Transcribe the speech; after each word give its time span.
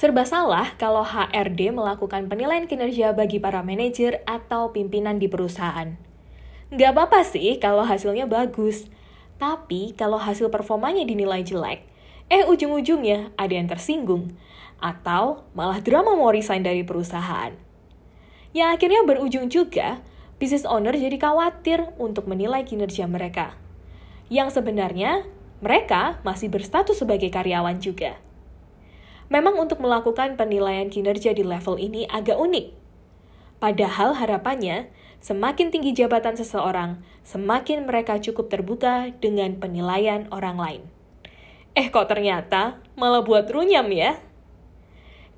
Serba 0.00 0.24
salah 0.24 0.72
kalau 0.80 1.04
HRD 1.04 1.76
melakukan 1.76 2.24
penilaian 2.24 2.64
kinerja 2.64 3.12
bagi 3.12 3.36
para 3.36 3.60
manajer 3.60 4.24
atau 4.24 4.72
pimpinan 4.72 5.20
di 5.20 5.28
perusahaan. 5.28 5.92
Nggak 6.72 6.90
apa-apa 6.96 7.20
sih 7.20 7.60
kalau 7.60 7.84
hasilnya 7.84 8.24
bagus, 8.24 8.88
tapi 9.36 9.92
kalau 9.92 10.16
hasil 10.16 10.48
performanya 10.48 11.04
dinilai 11.04 11.44
jelek, 11.44 11.84
eh 12.32 12.48
ujung-ujungnya 12.48 13.36
ada 13.36 13.52
yang 13.52 13.68
tersinggung, 13.68 14.32
atau 14.80 15.44
malah 15.52 15.84
drama 15.84 16.16
mau 16.16 16.32
resign 16.32 16.64
dari 16.64 16.80
perusahaan. 16.80 17.52
Yang 18.56 18.68
akhirnya 18.80 19.04
berujung 19.04 19.52
juga, 19.52 20.00
business 20.40 20.64
owner 20.64 20.96
jadi 20.96 21.20
khawatir 21.20 21.92
untuk 22.00 22.24
menilai 22.24 22.64
kinerja 22.64 23.04
mereka. 23.04 23.52
Yang 24.32 24.64
sebenarnya, 24.64 25.28
mereka 25.60 26.24
masih 26.24 26.48
berstatus 26.48 27.04
sebagai 27.04 27.28
karyawan 27.28 27.84
juga. 27.84 28.29
Memang 29.30 29.54
untuk 29.62 29.78
melakukan 29.78 30.34
penilaian 30.34 30.90
kinerja 30.90 31.30
di 31.30 31.46
level 31.46 31.78
ini 31.78 32.02
agak 32.10 32.34
unik. 32.34 32.74
Padahal 33.62 34.18
harapannya, 34.18 34.90
semakin 35.22 35.70
tinggi 35.70 35.94
jabatan 35.94 36.34
seseorang, 36.34 36.98
semakin 37.22 37.86
mereka 37.86 38.18
cukup 38.18 38.50
terbuka 38.50 39.14
dengan 39.22 39.54
penilaian 39.62 40.26
orang 40.34 40.58
lain. 40.58 40.82
Eh 41.78 41.94
kok 41.94 42.10
ternyata 42.10 42.82
malah 42.98 43.22
buat 43.22 43.46
runyam 43.46 43.86
ya? 43.94 44.18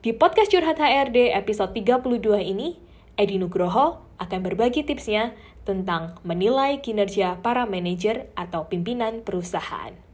Di 0.01 0.17
podcast 0.17 0.48
Curhat 0.48 0.81
HRD 0.81 1.37
episode 1.37 1.77
32 1.77 2.25
ini, 2.41 2.81
Edi 3.20 3.37
Nugroho 3.37 4.01
akan 4.17 4.41
berbagi 4.41 4.89
tipsnya 4.89 5.37
tentang 5.69 6.17
menilai 6.25 6.81
kinerja 6.81 7.39
para 7.45 7.69
manajer 7.69 8.33
atau 8.34 8.67
pimpinan 8.73 9.20
perusahaan. 9.20 10.12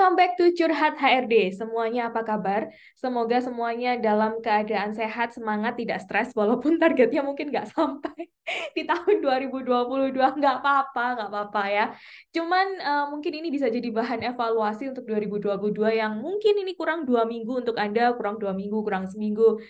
Welcome 0.00 0.16
back 0.16 0.32
to 0.40 0.48
Curhat 0.56 0.96
HRD. 0.96 1.52
Semuanya 1.52 2.08
apa 2.08 2.24
kabar? 2.24 2.72
Semoga 2.96 3.36
semuanya 3.44 4.00
dalam 4.00 4.40
keadaan 4.40 4.96
sehat, 4.96 5.36
semangat, 5.36 5.76
tidak 5.76 6.00
stres, 6.00 6.32
walaupun 6.32 6.80
targetnya 6.80 7.20
mungkin 7.20 7.52
nggak 7.52 7.68
sampai 7.68 8.32
di 8.76 8.88
tahun 8.88 9.20
2022. 9.20 10.16
Nggak 10.16 10.56
apa-apa, 10.64 11.04
nggak 11.20 11.28
apa-apa 11.28 11.62
ya. 11.68 11.86
Cuman 12.32 12.80
uh, 12.80 13.06
mungkin 13.12 13.44
ini 13.44 13.52
bisa 13.52 13.68
jadi 13.68 13.92
bahan 13.92 14.24
evaluasi 14.24 14.88
untuk 14.88 15.04
2022 15.04 15.68
yang 15.92 16.16
mungkin 16.16 16.54
ini 16.64 16.72
kurang 16.80 17.04
dua 17.04 17.28
minggu 17.28 17.60
untuk 17.60 17.76
Anda, 17.76 18.16
kurang 18.16 18.40
dua 18.40 18.56
minggu, 18.56 18.80
kurang 18.80 19.04
seminggu. 19.04 19.60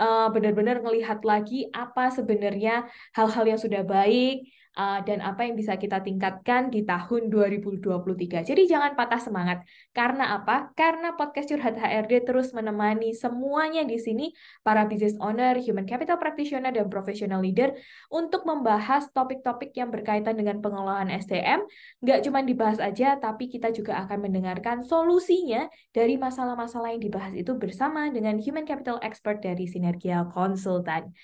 Uh, 0.00 0.32
benar-benar 0.32 0.80
ngelihat 0.80 1.20
lagi 1.28 1.68
apa 1.76 2.08
sebenarnya 2.08 2.88
hal-hal 3.12 3.44
yang 3.44 3.60
sudah 3.60 3.84
baik, 3.84 4.48
uh, 4.74 5.00
dan 5.06 5.22
apa 5.22 5.46
yang 5.46 5.54
bisa 5.54 5.78
kita 5.78 6.02
tingkatkan 6.02 6.68
di 6.68 6.82
tahun 6.82 7.30
2023. 7.30 8.44
Jadi 8.46 8.62
jangan 8.66 8.98
patah 8.98 9.22
semangat. 9.22 9.58
Karena 9.94 10.38
apa? 10.38 10.74
Karena 10.74 11.14
podcast 11.14 11.50
Curhat 11.50 11.78
HRD 11.78 12.26
terus 12.26 12.50
menemani 12.52 13.14
semuanya 13.14 13.86
di 13.86 13.96
sini, 13.98 14.34
para 14.66 14.84
business 14.86 15.14
owner, 15.22 15.56
human 15.62 15.86
capital 15.86 16.18
practitioner, 16.18 16.74
dan 16.74 16.90
professional 16.90 17.40
leader 17.40 17.72
untuk 18.10 18.42
membahas 18.44 19.08
topik-topik 19.14 19.74
yang 19.74 19.88
berkaitan 19.94 20.34
dengan 20.34 20.58
pengelolaan 20.58 21.10
SDM. 21.10 21.64
Nggak 22.02 22.20
cuma 22.26 22.42
dibahas 22.42 22.78
aja, 22.82 23.16
tapi 23.16 23.46
kita 23.46 23.70
juga 23.70 24.02
akan 24.04 24.28
mendengarkan 24.28 24.82
solusinya 24.82 25.70
dari 25.94 26.18
masalah-masalah 26.18 26.94
yang 26.94 27.02
dibahas 27.02 27.34
itu 27.34 27.54
bersama 27.56 28.10
dengan 28.10 28.36
human 28.42 28.66
capital 28.66 28.98
expert 29.00 29.40
dari 29.40 29.70
Sinergia 29.70 30.26
Konsultan. 30.30 31.14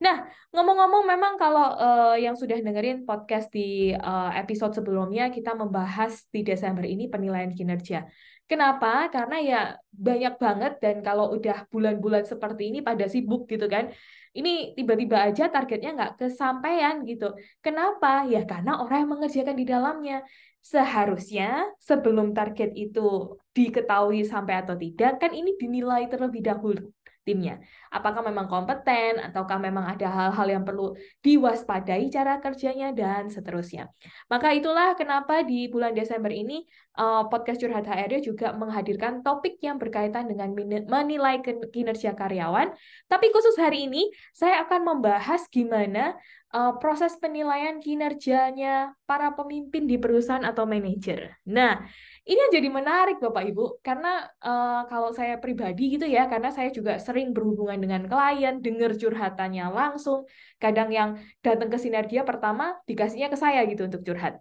Nah, 0.00 0.24
ngomong-ngomong 0.48 1.04
memang 1.04 1.36
kalau 1.36 1.76
uh, 1.76 2.16
yang 2.16 2.32
sudah 2.32 2.56
dengerin 2.56 3.04
podcast 3.04 3.52
di 3.52 3.92
uh, 3.92 4.32
episode 4.32 4.72
sebelumnya 4.72 5.28
kita 5.28 5.52
membahas 5.52 6.24
di 6.32 6.40
Desember 6.40 6.88
ini 6.88 7.04
penilaian 7.12 7.52
kinerja. 7.52 8.08
Kenapa? 8.48 9.12
Karena 9.12 9.36
ya 9.44 9.60
banyak 9.92 10.40
banget 10.40 10.72
dan 10.80 11.04
kalau 11.04 11.36
udah 11.36 11.68
bulan-bulan 11.68 12.24
seperti 12.24 12.72
ini 12.72 12.80
pada 12.80 13.04
sibuk 13.12 13.44
gitu 13.44 13.68
kan. 13.68 13.92
Ini 14.32 14.72
tiba-tiba 14.72 15.20
aja 15.20 15.52
targetnya 15.52 15.92
nggak 15.92 16.12
kesampaian 16.16 17.04
gitu. 17.04 17.36
Kenapa? 17.60 18.24
Ya 18.24 18.48
karena 18.48 18.80
orang 18.80 19.04
yang 19.04 19.10
mengerjakan 19.20 19.54
di 19.54 19.68
dalamnya. 19.68 20.24
Seharusnya 20.60 21.72
sebelum 21.80 22.32
target 22.36 22.72
itu 22.76 23.36
diketahui 23.56 24.24
sampai 24.28 24.60
atau 24.60 24.76
tidak, 24.76 25.16
kan 25.16 25.32
ini 25.32 25.56
dinilai 25.56 26.04
terlebih 26.08 26.44
dahulu 26.44 26.92
timnya. 27.22 27.60
Apakah 27.92 28.24
memang 28.24 28.48
kompeten 28.48 29.20
ataukah 29.20 29.60
memang 29.60 29.84
ada 29.86 30.08
hal-hal 30.08 30.48
yang 30.60 30.64
perlu 30.64 30.96
diwaspadai 31.20 32.08
cara 32.08 32.40
kerjanya 32.40 32.90
dan 32.96 33.28
seterusnya. 33.28 33.92
Maka 34.32 34.56
itulah 34.56 34.96
kenapa 34.96 35.44
di 35.44 35.68
bulan 35.68 35.92
Desember 35.92 36.32
ini 36.32 36.64
uh, 36.96 37.28
podcast 37.28 37.60
Curhat 37.60 37.86
HRD 37.86 38.24
juga 38.24 38.56
menghadirkan 38.56 39.20
topik 39.20 39.60
yang 39.60 39.76
berkaitan 39.76 40.26
dengan 40.26 40.52
menilai 40.88 41.44
kinerja 41.44 42.16
karyawan. 42.16 42.72
Tapi 43.06 43.26
khusus 43.30 43.56
hari 43.60 43.86
ini 43.86 44.08
saya 44.32 44.64
akan 44.64 44.96
membahas 44.96 45.46
gimana 45.52 46.16
uh, 46.54 46.76
proses 46.78 47.14
penilaian 47.16 47.78
kinerjanya 47.78 48.94
para 49.06 49.32
pemimpin 49.34 49.86
di 49.86 49.96
perusahaan 49.96 50.42
atau 50.42 50.66
manajer. 50.66 51.38
Nah, 51.46 51.84
ini 52.30 52.38
yang 52.38 52.52
jadi 52.62 52.68
menarik 52.70 53.16
Bapak 53.18 53.42
Ibu, 53.42 53.82
karena 53.82 54.22
uh, 54.38 54.86
kalau 54.86 55.10
saya 55.10 55.34
pribadi 55.42 55.98
gitu 55.98 56.06
ya, 56.06 56.30
karena 56.30 56.54
saya 56.54 56.70
juga 56.70 57.02
sering 57.02 57.34
berhubungan 57.34 57.74
dengan 57.82 58.06
klien, 58.06 58.62
dengar 58.62 58.94
curhatannya 58.94 59.66
langsung, 59.74 60.30
kadang 60.62 60.94
yang 60.94 61.18
datang 61.42 61.66
ke 61.66 61.78
Sinergia 61.82 62.22
pertama 62.22 62.78
dikasihnya 62.86 63.34
ke 63.34 63.38
saya 63.38 63.66
gitu 63.66 63.82
untuk 63.90 64.06
curhat. 64.06 64.38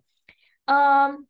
Um, 0.69 1.25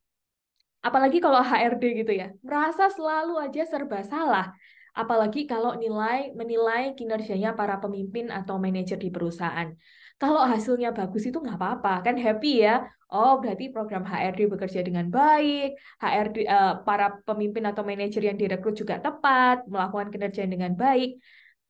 apalagi 0.84 1.24
kalau 1.24 1.40
HRD 1.40 2.04
gitu 2.04 2.12
ya, 2.12 2.36
merasa 2.44 2.92
selalu 2.92 3.40
aja 3.40 3.64
serba 3.64 4.04
salah. 4.04 4.52
Apalagi 4.92 5.48
kalau 5.48 5.80
nilai 5.80 6.36
menilai 6.36 6.92
kinerjanya 6.92 7.56
para 7.56 7.80
pemimpin 7.80 8.28
atau 8.36 8.60
manajer 8.60 9.00
di 9.00 9.08
perusahaan. 9.08 9.72
Kalau 10.20 10.42
hasilnya 10.52 10.90
bagus 10.92 11.24
itu 11.30 11.38
nggak 11.40 11.56
apa-apa, 11.56 11.90
kan 12.06 12.16
happy 12.20 12.68
ya. 12.68 12.84
Oh, 13.10 13.40
berarti 13.42 13.72
program 13.74 14.04
HRD 14.04 14.52
bekerja 14.52 14.80
dengan 14.88 15.08
baik, 15.08 15.80
HRD 16.04 16.38
uh, 16.44 16.44
eh, 16.44 16.74
para 16.84 17.06
pemimpin 17.24 17.64
atau 17.72 17.82
manajer 17.88 18.22
yang 18.28 18.38
direkrut 18.38 18.76
juga 18.76 19.00
tepat, 19.00 19.66
melakukan 19.72 20.12
kinerja 20.14 20.44
dengan 20.46 20.76
baik. 20.76 21.18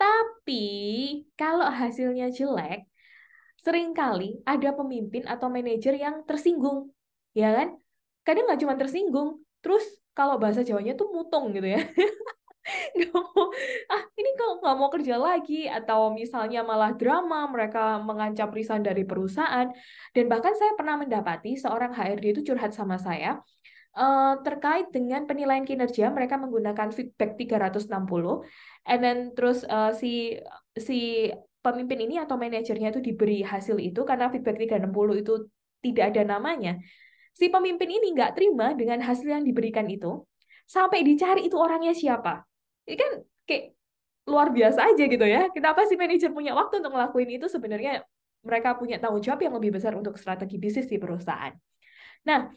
Tapi 0.01 0.65
kalau 1.37 1.69
hasilnya 1.69 2.33
jelek, 2.33 2.89
sering 3.61 3.93
kali 3.93 4.41
ada 4.43 4.73
pemimpin 4.73 5.23
atau 5.29 5.47
manajer 5.47 5.93
yang 5.95 6.25
tersinggung, 6.25 6.89
ya 7.37 7.53
kan? 7.53 7.77
Kadang 8.25 8.43
nggak 8.49 8.59
cuma 8.65 8.75
tersinggung, 8.81 9.29
terus 9.61 9.85
kalau 10.17 10.41
bahasa 10.41 10.65
Jawanya 10.65 10.97
tuh 10.99 11.07
mutung 11.13 11.53
gitu 11.53 11.69
ya. 11.75 11.85
nggak 12.95 13.11
mau. 13.13 13.49
Ah 13.89 14.03
ini 14.19 14.29
kok 14.35 14.51
nggak 14.61 14.75
mau 14.77 14.89
kerja 14.91 15.15
lagi? 15.15 15.65
Atau 15.65 16.13
misalnya 16.13 16.61
malah 16.61 16.91
drama 16.93 17.47
mereka 17.49 17.97
mengancam 18.03 18.49
resign 18.51 18.83
dari 18.83 19.03
perusahaan. 19.07 19.67
Dan 20.13 20.25
bahkan 20.27 20.53
saya 20.53 20.75
pernah 20.75 20.99
mendapati 20.99 21.55
seorang 21.55 21.95
HRD 21.95 22.25
itu 22.35 22.41
curhat 22.53 22.75
sama 22.75 22.99
saya 22.99 23.41
uh, 23.95 24.33
terkait 24.45 24.91
dengan 24.93 25.25
penilaian 25.25 25.65
kinerja 25.65 26.11
mereka 26.13 26.37
menggunakan 26.37 26.93
feedback 26.93 27.39
360 27.39 27.89
and 28.85 28.99
then 29.01 29.17
terus 29.33 29.63
uh, 29.65 29.95
si 29.95 30.37
si 30.77 31.29
pemimpin 31.59 32.07
ini 32.07 32.15
atau 32.21 32.39
manajernya 32.39 32.95
itu 32.95 33.01
diberi 33.03 33.43
hasil 33.43 33.77
itu 33.81 34.01
karena 34.07 34.31
feedback 34.31 34.55
360 34.55 35.21
itu 35.23 35.33
tidak 35.79 36.05
ada 36.15 36.21
namanya. 36.35 36.79
Si 37.35 37.47
pemimpin 37.47 37.87
ini 37.87 38.11
nggak 38.11 38.35
terima 38.35 38.75
dengan 38.75 38.99
hasil 38.99 39.31
yang 39.31 39.43
diberikan 39.47 39.87
itu. 39.87 40.27
Sampai 40.67 41.01
dicari 41.01 41.47
itu 41.47 41.55
orangnya 41.57 41.95
siapa 41.95 42.48
ini 42.89 42.97
kan 42.97 43.11
kayak 43.45 43.77
luar 44.25 44.49
biasa 44.49 44.79
aja 44.93 45.03
gitu 45.05 45.25
ya. 45.25 45.49
Kenapa 45.53 45.85
sih 45.85 45.97
manajer 45.97 46.33
punya 46.33 46.57
waktu 46.57 46.81
untuk 46.81 46.93
ngelakuin 46.93 47.29
itu 47.37 47.45
sebenarnya 47.45 48.01
mereka 48.41 48.73
punya 48.77 48.97
tanggung 48.97 49.21
jawab 49.21 49.41
yang 49.45 49.53
lebih 49.57 49.77
besar 49.77 49.93
untuk 49.93 50.17
strategi 50.17 50.57
bisnis 50.57 50.87
di 50.89 50.97
perusahaan. 50.97 51.53
Nah, 52.25 52.49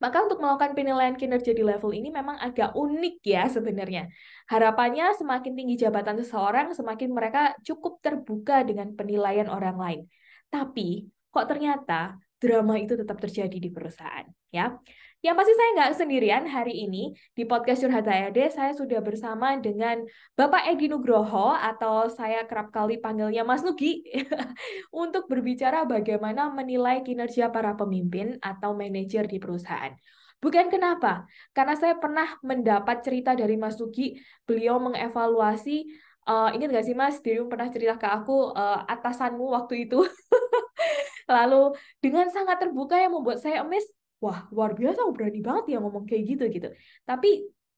maka 0.00 0.16
untuk 0.24 0.40
melakukan 0.40 0.72
penilaian 0.72 1.12
kinerja 1.12 1.52
di 1.52 1.60
level 1.60 1.92
ini 1.92 2.08
memang 2.08 2.40
agak 2.40 2.72
unik 2.72 3.16
ya 3.20 3.44
sebenarnya. 3.52 4.08
Harapannya 4.48 5.12
semakin 5.12 5.52
tinggi 5.52 5.76
jabatan 5.76 6.16
seseorang, 6.16 6.72
semakin 6.72 7.10
mereka 7.12 7.52
cukup 7.60 8.00
terbuka 8.00 8.64
dengan 8.64 8.96
penilaian 8.96 9.48
orang 9.52 9.76
lain. 9.76 10.00
Tapi 10.48 11.04
kok 11.28 11.46
ternyata 11.46 12.16
drama 12.40 12.80
itu 12.80 12.96
tetap 12.96 13.20
terjadi 13.20 13.56
di 13.60 13.68
perusahaan 13.68 14.24
ya. 14.48 14.72
Yang 15.20 15.36
pasti 15.36 15.52
saya 15.52 15.70
nggak 15.76 15.92
sendirian 16.00 16.44
hari 16.48 16.88
ini 16.88 17.12
di 17.36 17.44
podcast 17.44 17.84
Curhat 17.84 18.08
HRD, 18.08 18.56
saya 18.56 18.72
sudah 18.72 19.04
bersama 19.04 19.52
dengan 19.60 20.00
Bapak 20.32 20.64
Edi 20.72 20.88
Nugroho 20.88 21.52
atau 21.52 22.08
saya 22.08 22.48
kerap 22.48 22.72
kali 22.72 22.96
panggilnya 22.96 23.44
Mas 23.44 23.60
Nugi 23.60 24.00
untuk 25.04 25.28
berbicara 25.28 25.84
bagaimana 25.84 26.48
menilai 26.48 27.04
kinerja 27.04 27.52
para 27.52 27.76
pemimpin 27.76 28.40
atau 28.40 28.72
manajer 28.72 29.28
di 29.28 29.36
perusahaan. 29.36 29.92
Bukan 30.40 30.72
kenapa, 30.72 31.28
karena 31.52 31.76
saya 31.76 32.00
pernah 32.00 32.40
mendapat 32.40 33.04
cerita 33.04 33.36
dari 33.36 33.60
Mas 33.60 33.76
Nugi, 33.76 34.16
beliau 34.48 34.80
mengevaluasi 34.80 35.84
uh, 36.24 36.48
ingat 36.56 36.80
gak 36.80 36.86
sih 36.88 36.96
Mas, 36.96 37.20
dirimu 37.20 37.52
pernah 37.52 37.68
cerita 37.68 38.00
ke 38.00 38.08
aku 38.08 38.56
uh, 38.56 38.88
atasanmu 38.88 39.52
waktu 39.52 39.84
itu. 39.84 40.00
Lalu 41.28 41.76
dengan 42.00 42.32
sangat 42.32 42.56
terbuka 42.56 42.96
yang 42.96 43.12
membuat 43.12 43.44
saya 43.44 43.60
emes, 43.60 43.84
wah 44.24 44.38
luar 44.54 44.70
biasa 44.78 45.00
berani 45.16 45.38
banget 45.46 45.64
ya 45.72 45.76
ngomong 45.82 46.04
kayak 46.08 46.24
gitu 46.30 46.42
gitu. 46.54 46.68
Tapi 47.08 47.28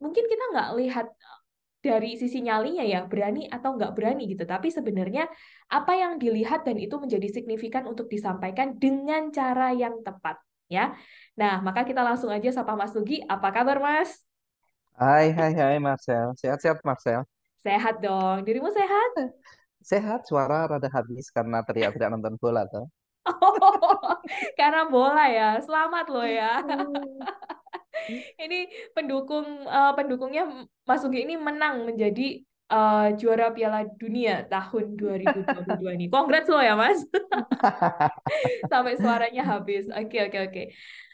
mungkin 0.02 0.24
kita 0.30 0.44
nggak 0.52 0.68
lihat 0.82 1.06
dari 1.82 2.14
sisi 2.14 2.38
nyalinya 2.46 2.84
ya 2.86 2.98
berani 3.10 3.50
atau 3.50 3.74
nggak 3.74 3.92
berani 3.98 4.22
gitu 4.30 4.46
tapi 4.46 4.70
sebenarnya 4.70 5.26
apa 5.66 5.92
yang 5.98 6.12
dilihat 6.22 6.62
dan 6.62 6.78
itu 6.78 6.94
menjadi 6.94 7.26
signifikan 7.26 7.84
untuk 7.90 8.06
disampaikan 8.06 8.78
dengan 8.78 9.34
cara 9.34 9.74
yang 9.74 9.98
tepat 10.06 10.38
ya 10.70 10.94
nah 11.34 11.58
maka 11.58 11.82
kita 11.82 12.00
langsung 12.06 12.30
aja 12.30 12.54
sapa 12.54 12.78
Mas 12.78 12.94
Lugi 12.94 13.18
apa 13.26 13.50
kabar 13.50 13.82
Mas 13.82 14.22
Hai, 15.00 15.32
hai, 15.38 15.52
hai 15.58 15.78
Marcel. 15.78 16.32
Sehat-sehat 16.40 16.80
Marcel. 16.84 17.24
sehat 17.64 17.94
dong 18.04 18.38
dirimu 18.46 18.68
sehat 18.78 19.12
Sehat, 19.90 20.20
suara 20.30 20.58
rada 20.70 20.88
habis 20.96 21.26
karena 21.36 21.58
teriak-teriak 21.68 22.10
nonton 22.14 22.34
bola 22.42 22.62
tuh. 22.72 22.84
Oh, 23.28 24.16
karena 24.58 24.88
bola 24.88 25.24
ya 25.28 25.48
selamat 25.62 26.06
loh 26.10 26.26
ya 26.26 26.62
ini 28.40 28.66
pendukung 28.96 29.46
uh, 29.68 29.92
pendukungnya 29.94 30.48
Mas 30.82 31.04
Ugi 31.06 31.22
ini 31.22 31.38
menang 31.38 31.86
menjadi 31.86 32.42
uh, 32.72 33.08
juara 33.14 33.52
Piala 33.52 33.84
Dunia 33.86 34.48
tahun 34.48 34.96
2022 34.96 35.96
ini. 36.00 36.06
Congrats 36.08 36.48
loh 36.48 36.64
ya, 36.64 36.74
Mas. 36.74 37.04
Sampai 38.72 38.96
suaranya 38.98 39.44
habis. 39.44 39.86
Oke, 39.92 40.18
oke, 40.26 40.38
oke. 40.48 40.62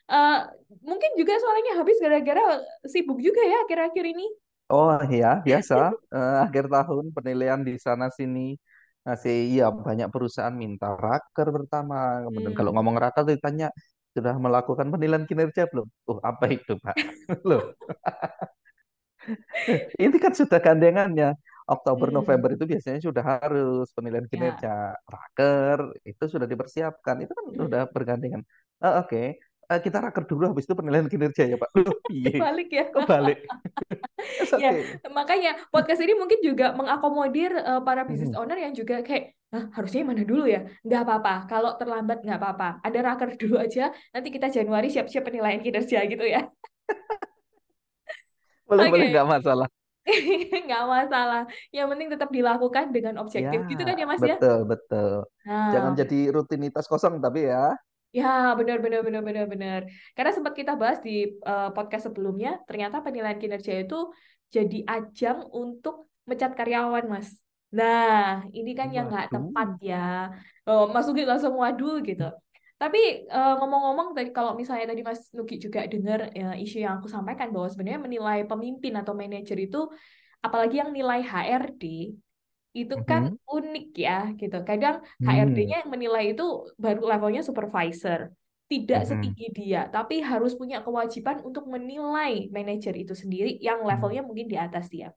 Uh, 0.08 0.48
mungkin 0.80 1.10
juga 1.20 1.36
suaranya 1.36 1.84
habis 1.84 2.00
gara-gara 2.00 2.64
sibuk 2.88 3.20
juga 3.20 3.44
ya 3.44 3.68
akhir-akhir 3.68 4.04
ini. 4.08 4.26
Oh 4.72 4.96
iya, 5.08 5.44
biasa. 5.44 5.92
Uh, 6.08 6.38
akhir 6.48 6.70
tahun 6.70 7.12
penilaian 7.12 7.60
di 7.60 7.76
sana 7.76 8.08
sini 8.08 8.56
masih 9.08 9.34
iya 9.52 9.64
banyak 9.86 10.08
perusahaan 10.14 10.56
minta 10.64 10.86
raker 11.04 11.46
pertama. 11.56 11.94
Kemudian 12.26 12.54
kalau 12.58 12.70
Hmm. 12.70 12.74
ngomong 12.74 12.96
raker 13.02 13.24
ditanya 13.32 13.66
sudah 14.16 14.34
melakukan 14.44 14.86
penilaian 14.92 15.26
kinerja 15.30 15.62
belum? 15.72 15.86
Oh, 16.08 16.18
apa 16.30 16.44
itu, 16.56 16.72
Pak? 16.84 16.96
Loh, 17.48 17.62
ini 20.02 20.16
kan 20.24 20.32
sudah 20.40 20.58
gandengannya. 20.66 21.34
Oktober, 21.68 22.08
Hmm. 22.08 22.14
November 22.16 22.48
itu 22.56 22.64
biasanya 22.64 23.00
sudah 23.04 23.24
harus 23.44 23.92
penilaian 23.92 24.24
Ya. 24.32 24.64
kinerja. 24.64 24.96
Raker 25.04 25.78
itu 26.08 26.24
sudah 26.32 26.48
dipersiapkan. 26.48 27.16
Itu 27.24 27.32
kan 27.36 27.44
Hmm. 27.52 27.68
udah 27.68 27.82
bergandengan. 27.92 28.40
Oh, 28.80 29.04
Oke, 29.04 29.36
Eh, 29.68 29.80
kita 29.84 30.00
raker 30.00 30.24
dulu 30.24 30.56
habis 30.56 30.64
itu 30.64 30.72
penilaian 30.72 31.04
kinerja 31.04 31.44
ya, 31.44 31.56
Pak. 31.60 31.68
Loh, 31.84 32.00
piye? 32.08 32.40
Balik 32.40 32.68
ya. 32.72 32.84
Kebalik. 32.88 33.38
Ya, 34.58 34.74
okay. 34.74 34.98
makanya 35.14 35.54
podcast 35.70 36.02
ini 36.02 36.10
mungkin 36.18 36.42
juga 36.42 36.74
mengakomodir 36.74 37.54
uh, 37.54 37.78
para 37.86 38.02
business 38.02 38.34
Mhm. 38.34 38.40
owner 38.42 38.58
yang 38.58 38.74
juga 38.74 38.98
kayak, 39.06 39.38
Hah, 39.54 39.70
harusnya 39.78 40.02
mana 40.02 40.26
dulu 40.26 40.42
ya? 40.44 40.66
Nggak 40.82 41.02
apa-apa, 41.06 41.34
kalau 41.46 41.70
terlambat 41.78 42.26
nggak 42.26 42.34
apa-apa. 42.36 42.82
Ada 42.82 42.98
raker 42.98 43.38
dulu 43.38 43.62
aja, 43.62 43.94
nanti 44.10 44.28
kita 44.34 44.50
Januari 44.50 44.90
siap-siap 44.90 45.22
penilaian 45.22 45.62
kinerja 45.62 46.02
gitu 46.10 46.26
ya. 46.26 46.50
Boleh, 48.68 48.90
boleh, 48.90 49.06
Oke, 49.06 49.12
nggak 49.14 49.26
masalah. 49.30 49.68
nggak 50.66 50.84
masalah. 50.84 51.42
Yang 51.70 51.86
penting 51.94 52.08
tetap 52.12 52.28
dilakukan 52.34 52.84
dengan 52.92 53.14
Ya, 53.16 53.22
objektif 53.22 53.58
gitu 53.70 53.82
kan 53.86 53.96
ya 53.96 54.06
Mas 54.08 54.20
ya? 54.20 54.34
betul, 54.36 54.58
betul. 54.66 55.12
Jangan 55.46 55.92
Nah, 55.94 55.98
jadi 56.04 56.20
rutinitas 56.34 56.84
kosong, 56.90 57.22
tapi 57.22 57.46
ya. 57.48 57.72
Ya, 58.16 58.56
benar 58.58 58.76
benar 58.84 59.00
benar 59.06 59.22
benar 59.28 59.44
benar. 59.52 59.80
Karena 60.16 60.30
sempat 60.36 60.54
kita 60.56 60.72
bahas 60.80 60.98
di 61.06 61.10
eh, 61.28 61.68
podcast 61.76 62.08
sebelumnya, 62.08 62.48
ternyata 62.68 63.04
penilaian 63.04 63.36
kinerja 63.42 63.72
itu 63.84 63.96
jadi 64.48 64.76
ajang 64.88 65.38
untuk 65.52 66.08
mencat 66.24 66.56
karyawan, 66.56 67.04
Mas. 67.12 67.28
Nah, 67.76 68.48
ini 68.56 68.72
kan 68.72 68.88
yang 68.96 69.12
nggak 69.12 69.28
tepat 69.28 69.68
ya. 69.84 70.32
Oh, 70.64 70.88
Mas 70.88 71.04
Nugi 71.04 71.28
langsung 71.28 71.52
waduh 71.60 72.00
gitu. 72.08 72.24
Tapi 72.80 72.98
eh, 73.28 73.52
ngomong-ngomong 73.60 74.08
tadi 74.16 74.30
kalau 74.32 74.52
misalnya 74.56 74.86
tadi 74.88 75.02
Mas 75.04 75.20
Nugi 75.36 75.54
juga 75.60 75.84
dengar 75.92 76.32
eh, 76.32 76.64
isu 76.64 76.76
yang 76.84 76.92
aku 77.02 77.08
sampaikan 77.12 77.52
bahwa 77.52 77.68
sebenarnya 77.68 78.00
menilai 78.00 78.38
pemimpin 78.48 78.94
atau 79.00 79.12
manajer 79.12 79.58
itu 79.68 79.78
apalagi 80.40 80.80
yang 80.80 80.90
nilai 80.96 81.20
HRD 81.20 81.82
itu 82.82 82.94
kan 83.10 83.22
Mhm. 83.24 83.38
unik 83.54 83.84
ya 84.06 84.12
gitu. 84.40 84.56
Kadang 84.68 84.94
Hmm. 85.20 85.26
HRD-nya 85.26 85.76
yang 85.82 85.90
menilai 85.94 86.24
itu 86.32 86.44
baru 86.84 87.00
levelnya 87.10 87.42
supervisor. 87.48 88.20
Tidak 88.68 89.00
Mhm. 89.00 89.08
setinggi 89.10 89.44
dia, 89.58 89.78
tapi 89.94 90.14
harus 90.20 90.52
punya 90.60 90.84
kewajiban 90.84 91.40
untuk 91.48 91.64
menilai 91.74 92.52
manajer 92.56 92.94
itu 93.02 93.14
sendiri 93.16 93.56
yang 93.66 93.80
Hmm. 93.82 93.88
levelnya 93.90 94.20
mungkin 94.28 94.46
di 94.52 94.56
atas 94.60 94.92
dia. 94.92 95.08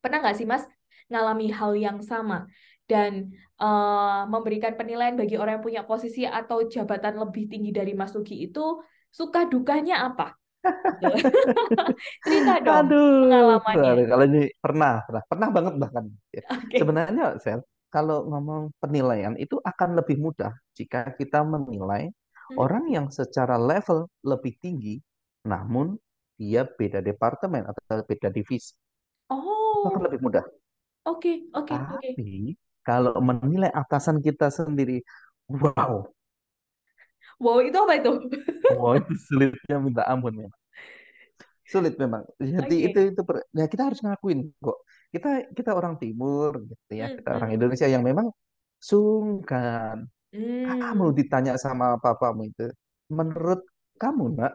Pernah 0.00 0.18
nggak 0.24 0.36
sih 0.40 0.48
Mas 0.48 0.64
ngalami 1.10 1.52
hal 1.52 1.72
yang 1.76 1.98
sama 2.00 2.46
dan 2.88 3.32
eh, 3.60 4.20
memberikan 4.32 4.74
penilaian 4.78 5.14
bagi 5.20 5.36
orang 5.36 5.60
yang 5.60 5.64
punya 5.68 5.82
posisi 5.84 6.24
atau 6.24 6.64
jabatan 6.68 7.14
lebih 7.20 7.44
tinggi 7.52 7.70
dari 7.70 7.92
Mas 7.92 8.12
Nugi 8.16 8.48
itu 8.48 8.80
suka 9.12 9.44
dukanya 9.52 10.08
apa? 10.08 10.39
Cerita 12.24 12.52
dong 12.64 12.86
Aduh, 13.74 14.04
pengalamannya. 14.04 14.04
Kalau 14.10 14.24
ini 14.28 14.40
pernah, 14.62 14.92
pernah, 15.06 15.22
pernah 15.30 15.48
banget 15.56 15.74
bahkan. 15.82 16.04
Ya. 16.34 16.42
Oke. 16.50 16.78
Sebenarnya, 16.78 17.24
Sel, 17.42 17.60
kalau 17.92 18.26
ngomong 18.30 18.62
penilaian 18.82 19.34
itu 19.38 19.56
akan 19.62 19.98
lebih 19.98 20.16
mudah 20.20 20.52
jika 20.78 21.10
kita 21.18 21.42
menilai 21.42 22.10
Hmm? 22.48 22.64
orang 22.64 22.84
yang 22.90 23.06
secara 23.10 23.56
level 23.58 24.06
lebih 24.26 24.54
tinggi, 24.62 24.98
namun 25.46 25.96
dia 26.40 26.64
beda 26.64 27.00
departemen 27.04 27.62
atau 27.68 28.02
beda 28.06 28.28
divisi. 28.32 28.72
Itu 29.76 29.84
akan 29.90 30.02
Oh, 30.02 30.06
lebih 30.06 30.20
mudah. 30.24 30.44
oke, 31.10 31.32
oke, 31.60 31.76
oke. 31.94 32.10
Tapi 32.10 32.56
kalau 32.86 33.14
menilai 33.28 33.70
atasan 33.80 34.18
kita 34.26 34.46
sendiri, 34.58 34.98
wow, 35.48 36.10
Wow, 37.40 37.58
itu 37.64 37.76
apa 37.80 37.94
itu? 38.00 38.10
Wow 38.78 38.92
itu 39.00 39.12
sulitnya 39.28 39.76
minta 39.86 40.02
ampun 40.12 40.32
memang. 40.40 40.58
Sulit 41.70 41.94
memang. 42.02 42.22
Jadi 42.42 42.74
itu 42.90 42.98
Oke. 42.98 43.10
itu 43.14 43.20
per- 43.28 43.46
ya 43.54 43.66
kita 43.70 43.82
harus 43.88 44.00
ngakuin 44.02 44.38
kok. 44.58 44.78
Kita 45.14 45.28
kita 45.58 45.70
orang 45.78 45.94
timur 46.02 46.52
gitu 46.70 46.92
ya, 47.00 47.06
Hmm, 47.06 47.16
kita 47.16 47.28
orang 47.38 47.50
Indonesia 47.56 47.86
yang 47.90 48.02
memang 48.06 48.26
sungkan. 48.82 50.06
Kamu 50.66 51.06
hmm. 51.12 51.18
ditanya 51.18 51.54
sama 51.60 51.96
papamu 52.02 52.42
itu, 52.50 52.66
menurut 53.12 53.60
kamu 54.02 54.24
nak, 54.38 54.52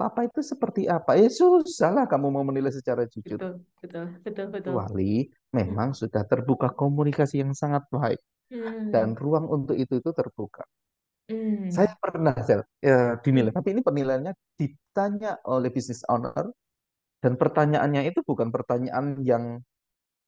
papa 0.00 0.20
itu 0.28 0.40
seperti 0.44 0.82
apa? 0.90 1.16
Ya 1.20 1.28
susah 1.32 1.90
lah 1.96 2.04
kamu 2.10 2.26
mau 2.34 2.44
menilai 2.46 2.72
secara 2.74 3.04
jujur. 3.08 3.40
Betul, 3.40 3.52
betul, 3.82 4.06
betul, 4.24 4.46
betul. 4.54 4.78
Kecuali 4.78 5.28
Hmm, 5.56 5.58
memang 5.58 5.90
sudah 6.00 6.22
terbuka 6.30 6.68
komunikasi 6.80 7.36
yang 7.42 7.52
sangat 7.62 7.82
baik 7.94 8.20
dan 8.94 9.08
hmm, 9.08 9.18
ruang 9.22 9.46
untuk 9.56 9.76
itu 9.78 9.94
itu 10.02 10.10
terbuka. 10.20 10.64
Saya 11.72 11.88
hmm. 11.88 12.00
pernah 12.04 12.36
Sel, 12.44 12.60
ya, 12.84 13.16
dinilai, 13.24 13.48
tapi 13.48 13.72
ini 13.72 13.80
penilaiannya 13.80 14.36
ditanya 14.60 15.40
oleh 15.48 15.72
business 15.72 16.04
owner 16.12 16.52
dan 17.24 17.40
pertanyaannya 17.40 18.04
itu 18.12 18.20
bukan 18.20 18.52
pertanyaan 18.52 19.16
yang 19.24 19.64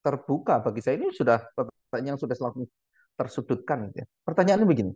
terbuka 0.00 0.64
bagi 0.64 0.80
saya 0.80 0.96
ini 0.96 1.12
sudah 1.12 1.44
pertanyaan 1.52 2.16
yang 2.16 2.20
sudah 2.20 2.32
selalu 2.32 2.64
tersudutkan. 3.12 3.92
gitu 3.92 4.00
ya. 4.00 4.06
Pertanyaannya 4.24 4.64
begini, 4.64 4.92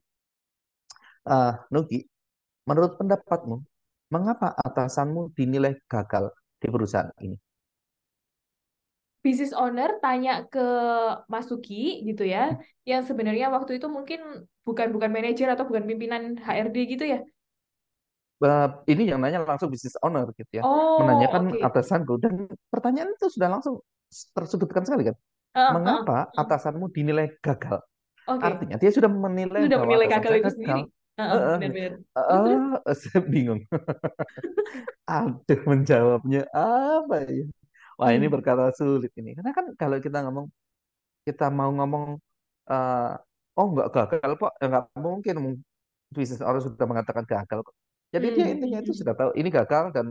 ah 1.29 1.69
Nugi, 1.69 2.01
menurut 2.65 2.97
pendapatmu, 2.97 3.61
mengapa 4.09 4.57
atasanmu 4.57 5.37
dinilai 5.37 5.77
gagal 5.85 6.33
di 6.57 6.69
perusahaan 6.73 7.13
ini? 7.21 7.37
Business 9.25 9.53
owner 9.63 9.91
tanya 10.05 10.31
ke 10.53 10.61
Masuki 11.33 11.75
gitu 12.09 12.23
ya, 12.35 12.41
yang 12.91 13.03
sebenarnya 13.09 13.47
waktu 13.57 13.71
itu 13.79 13.87
mungkin 13.97 14.21
bukan 14.67 14.89
bukan 14.95 15.11
manajer 15.17 15.47
atau 15.53 15.65
bukan 15.69 15.85
pimpinan 15.91 16.23
HRD 16.47 16.77
gitu 16.93 17.05
ya. 17.13 17.19
Ini 18.89 19.03
yang 19.13 19.21
nanya 19.21 19.45
langsung 19.45 19.69
business 19.69 19.97
owner 20.01 20.25
gitu 20.33 20.53
ya, 20.61 20.65
Oh, 20.65 20.97
menanyakan 20.97 21.43
oke. 21.53 21.61
atasanku 21.61 22.17
dan 22.25 22.49
pertanyaan 22.73 23.13
itu 23.17 23.29
sudah 23.37 23.49
langsung 23.53 23.85
tersudutkan 24.37 24.83
sekali 24.89 25.13
kan. 25.13 25.17
Heeh, 25.55 25.67
Mengapa 25.75 26.33
heeh. 26.35 26.37
atasanmu 26.37 26.89
dinilai 26.93 27.37
gagal? 27.45 27.81
Oke. 28.27 28.49
Artinya 28.49 28.77
dia 28.81 28.91
sudah 28.93 29.11
menilai 29.13 29.65
Sudah 29.65 29.77
bahwa 29.77 29.83
menilai 29.83 30.09
gagal 30.15 30.35
itu 30.41 30.51
sendiri. 30.57 30.83
benar-benar. 31.57 31.93
Terus 32.29 32.43
terus. 32.43 32.63
eh, 32.89 32.95
saya 33.03 33.21
bingung. 33.27 33.61
Aduh, 35.11 35.61
menjawabnya 35.71 36.41
apa 36.55 37.17
ya? 37.27 37.45
Wah, 38.01 38.11
ini 38.17 38.27
Hmm, 38.27 38.35
perkara 38.35 38.73
sulit 38.73 39.13
ini. 39.21 39.37
Karena 39.37 39.53
kan 39.53 39.67
kalau 39.77 39.97
kita 40.01 40.19
ngomong, 40.25 40.47
kita 41.29 41.47
mau 41.53 41.71
ngomong, 41.79 42.07
eh, 42.73 43.13
oh 43.59 43.67
nggak 43.73 43.89
gagal 43.97 44.31
kok, 44.41 44.53
ya 44.61 44.67
nggak 44.73 44.85
mungkin 45.05 45.37
bisnis 46.17 46.43
orang 46.43 46.63
sudah 46.65 46.87
mengatakan 46.89 47.25
gagal 47.29 47.61
kok. 47.67 47.77
Jadi 48.15 48.27
dia 48.35 48.47
hmm, 48.47 48.55
intinya 48.57 48.79
hmm, 48.81 48.85
itu 48.85 48.93
hmm. 48.95 49.01
sudah 49.05 49.15
tahu 49.15 49.31
ini 49.39 49.49
gagal 49.53 49.85
dan 49.97 50.07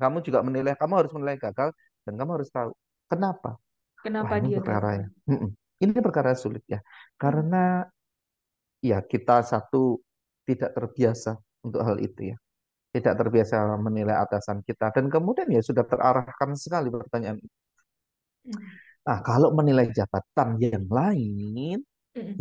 kamu 0.00 0.18
juga 0.26 0.40
menilai, 0.46 0.74
kamu 0.78 0.94
harus 1.00 1.12
menilai 1.16 1.36
gagal 1.40 1.68
dan 2.04 2.12
kamu 2.20 2.30
harus 2.40 2.50
tahu 2.52 2.70
kenapa. 3.10 3.56
Wah, 3.56 4.02
Kenapa 4.04 4.32
ini 4.38 4.48
dia 4.48 4.58
perkara 4.58 4.88
ya. 5.00 5.06
Ini 5.82 5.98
perkara 5.98 6.30
sulit 6.38 6.62
ya. 6.70 6.78
Hmm, 7.26 7.48
Karena 7.48 7.82
ya 8.82 8.98
kita 9.02 9.42
satu 9.46 9.98
tidak 10.46 10.74
terbiasa 10.76 11.38
untuk 11.66 11.82
hal 11.86 11.98
itu 12.02 12.34
ya. 12.34 12.36
Tidak 12.92 13.14
terbiasa 13.20 13.56
menilai 13.80 14.16
atasan 14.24 14.60
kita 14.68 14.92
dan 14.92 15.08
kemudian 15.14 15.48
ya 15.48 15.62
sudah 15.64 15.84
terarahkan 15.88 16.50
sekali 16.64 16.88
pertanyaan. 16.92 17.40
hmm. 18.44 18.82
Nah, 19.06 19.18
kalau 19.26 19.50
menilai 19.58 19.90
jabatan 19.90 20.48
yang 20.62 20.86
lain, 20.86 21.82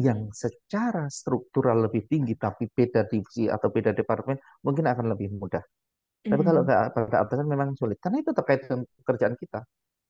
yang 0.08 0.20
secara 0.34 1.06
struktural 1.20 1.78
lebih 1.88 2.04
tinggi 2.12 2.36
tapi 2.46 2.66
beda 2.78 3.02
divisi 3.12 3.44
atau 3.56 3.70
beda 3.76 3.92
departemen, 4.00 4.38
mungkin 4.66 4.86
akan 4.94 5.06
lebih 5.14 5.30
mudah. 5.42 5.64
Tapi 6.30 6.42
kalau 6.48 6.62
Mm. 6.64 6.68
nggak 6.68 6.82
pada 6.96 7.18
atasan 7.26 7.48
memang 7.50 7.70
sulit, 7.80 7.98
karena 8.04 8.18
itu 8.24 8.32
terkait 8.38 8.62
dengan 8.66 8.82
pekerjaan 9.04 9.36
kita. 9.42 9.62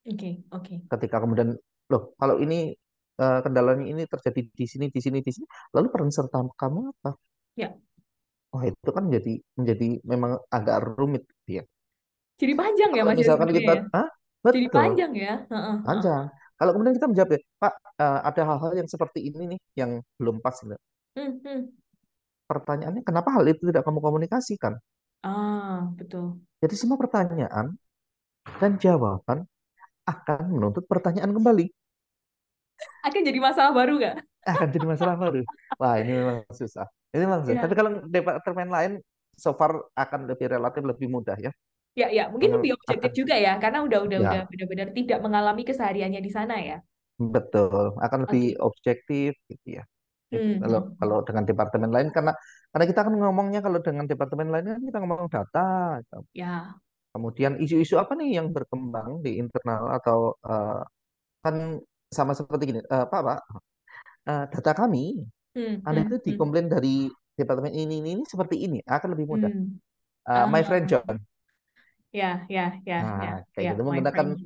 Oke, 0.06 0.30
oke. 0.52 0.76
Ketika 0.92 1.18
kemudian, 1.24 1.50
loh, 1.92 2.04
kalau 2.20 2.36
ini 2.44 2.76
eh, 3.22 3.40
kendalanya 3.46 3.86
ini 3.86 4.04
terjadi 4.10 4.42
di 4.60 4.66
sini, 4.72 4.86
di 4.96 5.00
sini, 5.06 5.18
di 5.26 5.32
sini, 5.36 5.46
lalu 5.76 5.88
peran 5.94 6.12
serta 6.14 6.38
kamu 6.62 6.80
apa? 6.98 7.12
Ya, 7.56 7.76
Wah, 8.54 8.64
itu 8.72 8.90
kan 8.96 9.04
menjadi 9.08 9.34
menjadi 9.60 9.88
memang 10.12 10.32
agak 10.58 10.78
rumit 10.98 11.24
ya. 11.56 11.64
jadi 12.40 12.54
panjang 12.60 12.92
ya 12.98 13.02
Kalau 13.02 13.12
Mas 13.12 13.20
misalkan 13.20 13.50
kita, 13.58 13.74
ya. 13.74 13.80
ah, 13.96 14.10
Jadi 14.54 14.68
betul, 14.68 14.76
panjang 14.76 15.12
ya. 15.24 15.32
Heeh, 15.52 15.78
heeh. 15.88 16.06
panjang. 16.06 16.26
Kalau 16.60 16.72
kemudian 16.76 16.96
kita 16.98 17.08
menjawab, 17.12 17.32
ya, 17.38 17.42
Pak, 17.62 17.74
eh, 18.04 18.20
ada 18.30 18.42
hal-hal 18.50 18.72
yang 18.80 18.90
seperti 18.92 19.20
ini 19.30 19.44
nih 19.58 19.60
yang 19.80 19.92
belum 20.20 20.38
pas. 20.46 20.56
gitu. 20.62 20.78
Hmm, 21.16 21.40
hmm. 21.46 21.72
Pertanyaannya, 22.52 23.02
kenapa 23.08 23.30
hal 23.36 23.46
itu 23.54 23.64
tidak 23.70 23.82
kamu 23.88 23.98
komunikasikan? 24.06 24.74
Ah, 25.24 25.90
betul. 25.98 26.42
Jadi 26.62 26.76
semua 26.82 26.98
pertanyaan 27.02 27.68
dan 28.62 28.72
jawaban 28.84 29.40
akan 30.08 30.44
menuntut 30.56 30.86
pertanyaan 30.92 31.32
kembali. 31.38 31.66
Akan 33.06 33.22
jadi 33.26 33.40
masalah 33.42 33.72
baru 33.74 33.94
nggak? 34.00 34.16
Akan 34.46 34.68
jadi 34.74 34.86
masalah 34.90 35.16
baru. 35.22 35.42
Wah, 35.78 35.96
ini 36.02 36.12
memang 36.18 36.38
susah. 36.50 36.86
Ini 37.14 37.24
memang 37.30 37.42
susah. 37.46 37.58
Tapi 37.62 37.74
Ya, 37.74 37.78
kalau 37.78 37.92
departemen 38.10 38.70
lain, 38.74 38.92
so 39.38 39.54
far 39.54 39.72
akan 39.94 40.20
lebih 40.30 40.48
relatif 40.50 40.82
lebih 40.86 41.08
mudah 41.14 41.38
ya. 41.38 41.52
ya, 42.00 42.08
ya. 42.18 42.24
Mungkin 42.32 42.50
lebih 42.56 42.72
objektif 42.78 43.12
juga 43.20 43.36
ya, 43.46 43.52
karena 43.64 43.80
udah, 43.88 44.00
udah, 44.08 44.20
udah 44.28 44.40
ya 44.40 44.42
benar-benar 44.52 44.88
tidak 44.98 45.18
mengalami 45.26 45.62
kesehariannya 45.70 46.22
di 46.28 46.32
sana 46.38 46.56
ya. 46.70 46.78
betul. 47.34 47.84
Akan 48.06 48.20
lebih 48.26 48.44
Oke. 48.44 48.64
objektif 48.68 49.30
gitu 49.52 49.68
ya. 49.80 49.84
Hmm, 50.32 50.64
Kalau 50.64 50.80
hmm, 50.80 50.96
kalau 51.00 51.18
dengan 51.28 51.44
departemen 51.50 51.92
lain, 51.96 52.10
karena 52.16 52.32
karena 52.72 52.86
kita 52.92 53.02
kan 53.08 53.14
ngomongnya 53.22 53.60
kalau 53.66 53.80
dengan 53.88 54.06
departemen 54.12 54.48
lain 54.54 54.66
kan 54.76 54.84
kita 54.90 54.98
ngomong 55.04 55.30
data. 55.36 55.60
gitu. 56.04 56.18
Ya. 56.34 56.82
Kemudian 57.14 57.54
isu-isu 57.64 57.96
apa 58.04 58.14
nih 58.20 58.40
yang 58.40 58.48
berkembang 58.56 59.20
di 59.26 59.36
internal 59.44 59.84
atau 60.00 60.20
eh, 60.48 60.82
kan 61.44 61.56
sama 62.12 62.34
seperti 62.38 62.64
gini, 62.76 62.82
eh, 62.84 63.06
Pak, 63.12 63.22
Pak, 63.28 63.40
eh, 64.30 64.46
data 64.54 64.72
kami 64.82 65.06
Hmm, 65.56 65.84
Anda 65.88 66.02
hmm, 66.02 66.06
itu 66.08 66.16
hmm, 66.26 66.34
dikomplain 66.34 66.68
dari 66.72 67.10
departemen 67.40 67.74
ini, 67.74 67.96
ini, 68.04 68.10
ini 68.20 68.24
seperti 68.28 68.56
ini, 68.68 68.80
akan 68.86 69.10
lebih 69.16 69.28
mudah. 69.32 69.54
hmm. 69.54 69.82
Eh, 70.30 70.46
my 70.54 70.64
friend 70.68 70.86
John, 70.92 71.18
ya, 72.14 72.46
ya, 72.50 72.62
ya, 72.90 72.96
nah 73.02 73.24
ya, 73.24 73.32
kayak 73.54 73.66
ya, 73.66 73.70
gitu 73.72 73.82
menggunakan 73.88 74.28
friend. 74.36 74.40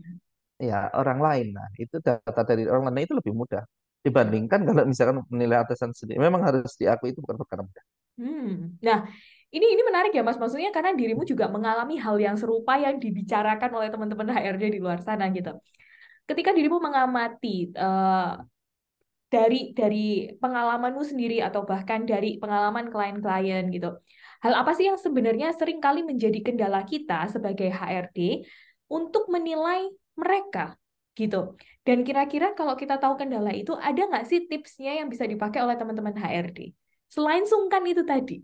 ya 0.70 0.78
orang 1.00 1.20
lain. 1.28 1.48
Nah 1.58 1.68
itu 1.84 1.96
data 2.08 2.42
dari 2.50 2.64
orang 2.72 2.84
lain 2.90 2.96
nah, 2.98 3.04
itu 3.08 3.16
lebih 3.20 3.34
mudah 3.42 3.64
dibandingkan 4.06 4.62
kalau 4.68 4.84
misalkan 4.92 5.18
menilai 5.34 5.58
atasan 5.64 5.92
sendiri. 5.98 6.20
Memang 6.28 6.42
harus 6.48 6.74
diakui 6.82 7.10
itu 7.14 7.22
bukan 7.26 7.38
perkara 7.42 7.62
mudah. 7.68 7.86
Hmm. 8.18 8.80
Nah, 8.86 8.98
ini 9.56 9.66
ini 9.74 9.82
menarik 9.90 10.12
ya 10.18 10.22
Mas. 10.28 10.38
Maksudnya 10.42 10.70
karena 10.76 10.92
dirimu 11.00 11.24
juga 11.32 11.46
mengalami 11.56 11.94
hal 12.06 12.16
yang 12.26 12.36
serupa 12.42 12.74
yang 12.86 12.96
dibicarakan 13.04 13.70
oleh 13.78 13.88
teman-teman 13.94 14.28
HRD 14.36 14.64
di 14.76 14.80
luar 14.86 15.00
sana 15.08 15.24
gitu. 15.36 15.50
Ketika 16.26 16.50
dirimu 16.52 16.82
mengamati 16.82 17.70
eh, 17.70 18.32
dari 19.30 19.74
dari 19.74 20.32
pengalamanmu 20.38 21.04
sendiri 21.04 21.42
atau 21.42 21.66
bahkan 21.66 22.06
dari 22.06 22.38
pengalaman 22.38 22.88
klien-klien 22.94 23.68
gitu. 23.74 23.98
Hal 24.40 24.54
apa 24.62 24.72
sih 24.78 24.86
yang 24.86 25.02
sebenarnya 25.02 25.52
sering 25.58 25.82
kali 25.82 26.06
menjadi 26.06 26.40
kendala 26.46 26.86
kita 26.86 27.28
sebagai 27.34 27.68
HRD 27.68 28.46
untuk 28.88 29.28
menilai 29.28 29.90
mereka 30.16 30.78
gitu. 31.18 31.58
Dan 31.82 32.06
kira-kira 32.06 32.54
kalau 32.54 32.76
kita 32.78 32.98
tahu 33.02 33.16
kendala 33.18 33.54
itu, 33.54 33.74
ada 33.78 34.02
nggak 34.10 34.26
sih 34.26 34.46
tipsnya 34.50 35.00
yang 35.00 35.08
bisa 35.10 35.26
dipakai 35.26 35.62
oleh 35.64 35.76
teman-teman 35.78 36.14
HRD? 36.18 36.74
Selain 37.10 37.46
sungkan 37.46 37.84
itu 37.88 38.04
tadi. 38.04 38.42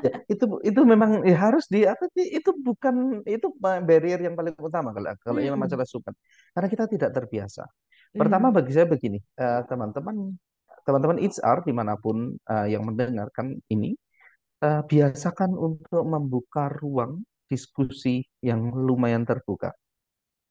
Ya, 0.00 0.12
itu 0.32 0.44
itu 0.64 0.80
memang 0.80 1.20
ya 1.28 1.36
harus 1.36 1.68
di 1.68 1.84
apa 1.84 2.08
sih 2.16 2.24
itu 2.40 2.50
bukan 2.56 3.20
itu 3.28 3.52
barrier 3.60 4.16
yang 4.24 4.32
paling 4.32 4.56
utama 4.56 4.96
kalau 4.96 5.12
kalau 5.20 5.40
yang 5.44 5.56
Hmm. 5.56 5.64
masalah 5.68 5.84
sukan. 5.84 6.14
Karena 6.56 6.68
kita 6.72 6.84
tidak 6.88 7.10
terbiasa. 7.12 7.68
Pertama 8.16 8.48
Hmm. 8.48 8.56
bagi 8.56 8.72
saya 8.72 8.88
begini, 8.88 9.18
eh, 9.20 9.60
teman-teman 9.68 10.16
teman-teman 10.88 11.18
HR 11.20 11.58
di 11.68 11.72
mana 11.76 11.94
pun 12.00 12.32
eh, 12.32 12.66
yang 12.72 12.82
mendengarkan 12.88 13.60
ini 13.68 13.92
eh, 14.64 14.82
biasakan 14.88 15.52
untuk 15.56 16.04
membuka 16.04 16.72
ruang 16.80 17.20
diskusi 17.48 18.24
yang 18.40 18.72
lumayan 18.72 19.24
terbuka. 19.28 19.72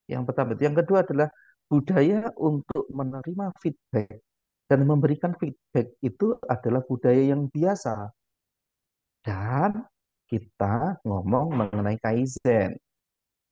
Yang 0.10 0.24
pertama, 0.30 0.54
yang 0.58 0.76
kedua 0.78 1.06
adalah 1.06 1.30
budaya 1.70 2.34
untuk 2.38 2.90
menerima 2.90 3.54
feedback 3.62 4.22
dan 4.70 4.80
memberikan 4.86 5.34
feedback 5.38 5.94
itu 6.02 6.38
adalah 6.50 6.82
budaya 6.86 7.34
yang 7.34 7.46
biasa. 7.50 8.10
Dan 9.30 9.72
kita 10.32 10.76
ngomong 11.06 11.48
mengenai 11.60 11.98
Kaizen. 12.02 12.72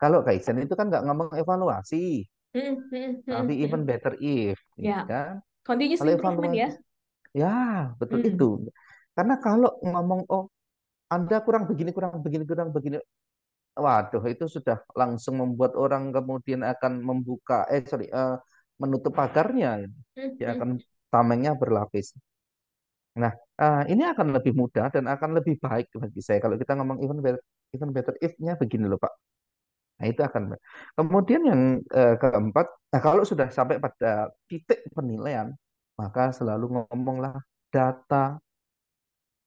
Kalau 0.01 0.19
Kaizen 0.27 0.57
itu 0.65 0.73
kan 0.79 0.85
nggak 0.91 1.03
ngomong 1.07 1.29
evaluasi, 1.41 2.25
Hmm. 2.55 2.73
Hmm. 2.89 3.11
Hmm. 3.27 3.33
tapi 3.37 3.53
even 3.61 3.81
better 3.89 4.13
if, 4.17 4.57
gitu 4.79 4.87
Ya, 4.89 5.03
kan? 5.05 5.33
continuous 5.67 5.99
Kalau 6.01 6.11
improvement 6.15 6.53
evaluasi, 6.53 6.63
ya. 6.63 6.69
ya 7.43 7.55
betul 7.99 8.19
itu. 8.25 8.49
Hmm. 8.63 8.71
Karena 9.17 9.35
kalau 9.45 9.71
ngomong, 9.83 10.21
oh 10.33 10.45
Anda 11.13 11.37
kurang 11.45 11.65
begini, 11.69 11.91
kurang 11.95 12.19
begini, 12.25 12.43
kurang 12.49 12.69
begini, 12.75 12.97
Waduh, 13.77 14.23
itu 14.33 14.45
sudah 14.49 14.77
langsung 14.97 15.37
membuat 15.41 15.77
orang 15.77 16.09
kemudian 16.09 16.65
akan 16.65 16.93
membuka, 17.05 17.63
eh 17.69 17.85
sorry, 17.85 18.09
eh, 18.09 18.35
menutup 18.81 19.13
pagarnya. 19.13 19.85
Dia 20.41 20.57
akan 20.57 20.81
tamengnya 21.13 21.53
berlapis. 21.53 22.13
Nah, 23.17 23.33
eh, 23.61 23.81
ini 23.93 24.03
akan 24.13 24.27
lebih 24.35 24.53
mudah 24.61 24.85
dan 24.93 25.05
akan 25.09 25.29
lebih 25.37 25.55
baik 25.65 25.89
bagi 26.03 26.21
saya. 26.21 26.39
Kalau 26.43 26.55
kita 26.61 26.77
ngomong 26.77 26.97
even 27.03 27.17
better, 27.25 27.41
even 27.75 27.89
better 27.95 28.13
if-nya 28.21 28.53
begini 28.61 28.85
loh, 28.91 28.99
Pak. 29.01 29.13
Nah, 29.99 30.05
itu 30.11 30.21
akan. 30.21 30.43
Kemudian 30.97 31.41
yang 31.49 31.61
eh, 31.97 32.15
keempat, 32.21 32.67
nah 32.93 33.01
kalau 33.01 33.23
sudah 33.25 33.47
sampai 33.49 33.77
pada 33.81 34.29
titik 34.49 34.85
penilaian, 34.95 35.49
maka 35.99 36.29
selalu 36.37 36.65
ngomonglah 36.89 37.35
data, 37.73 38.37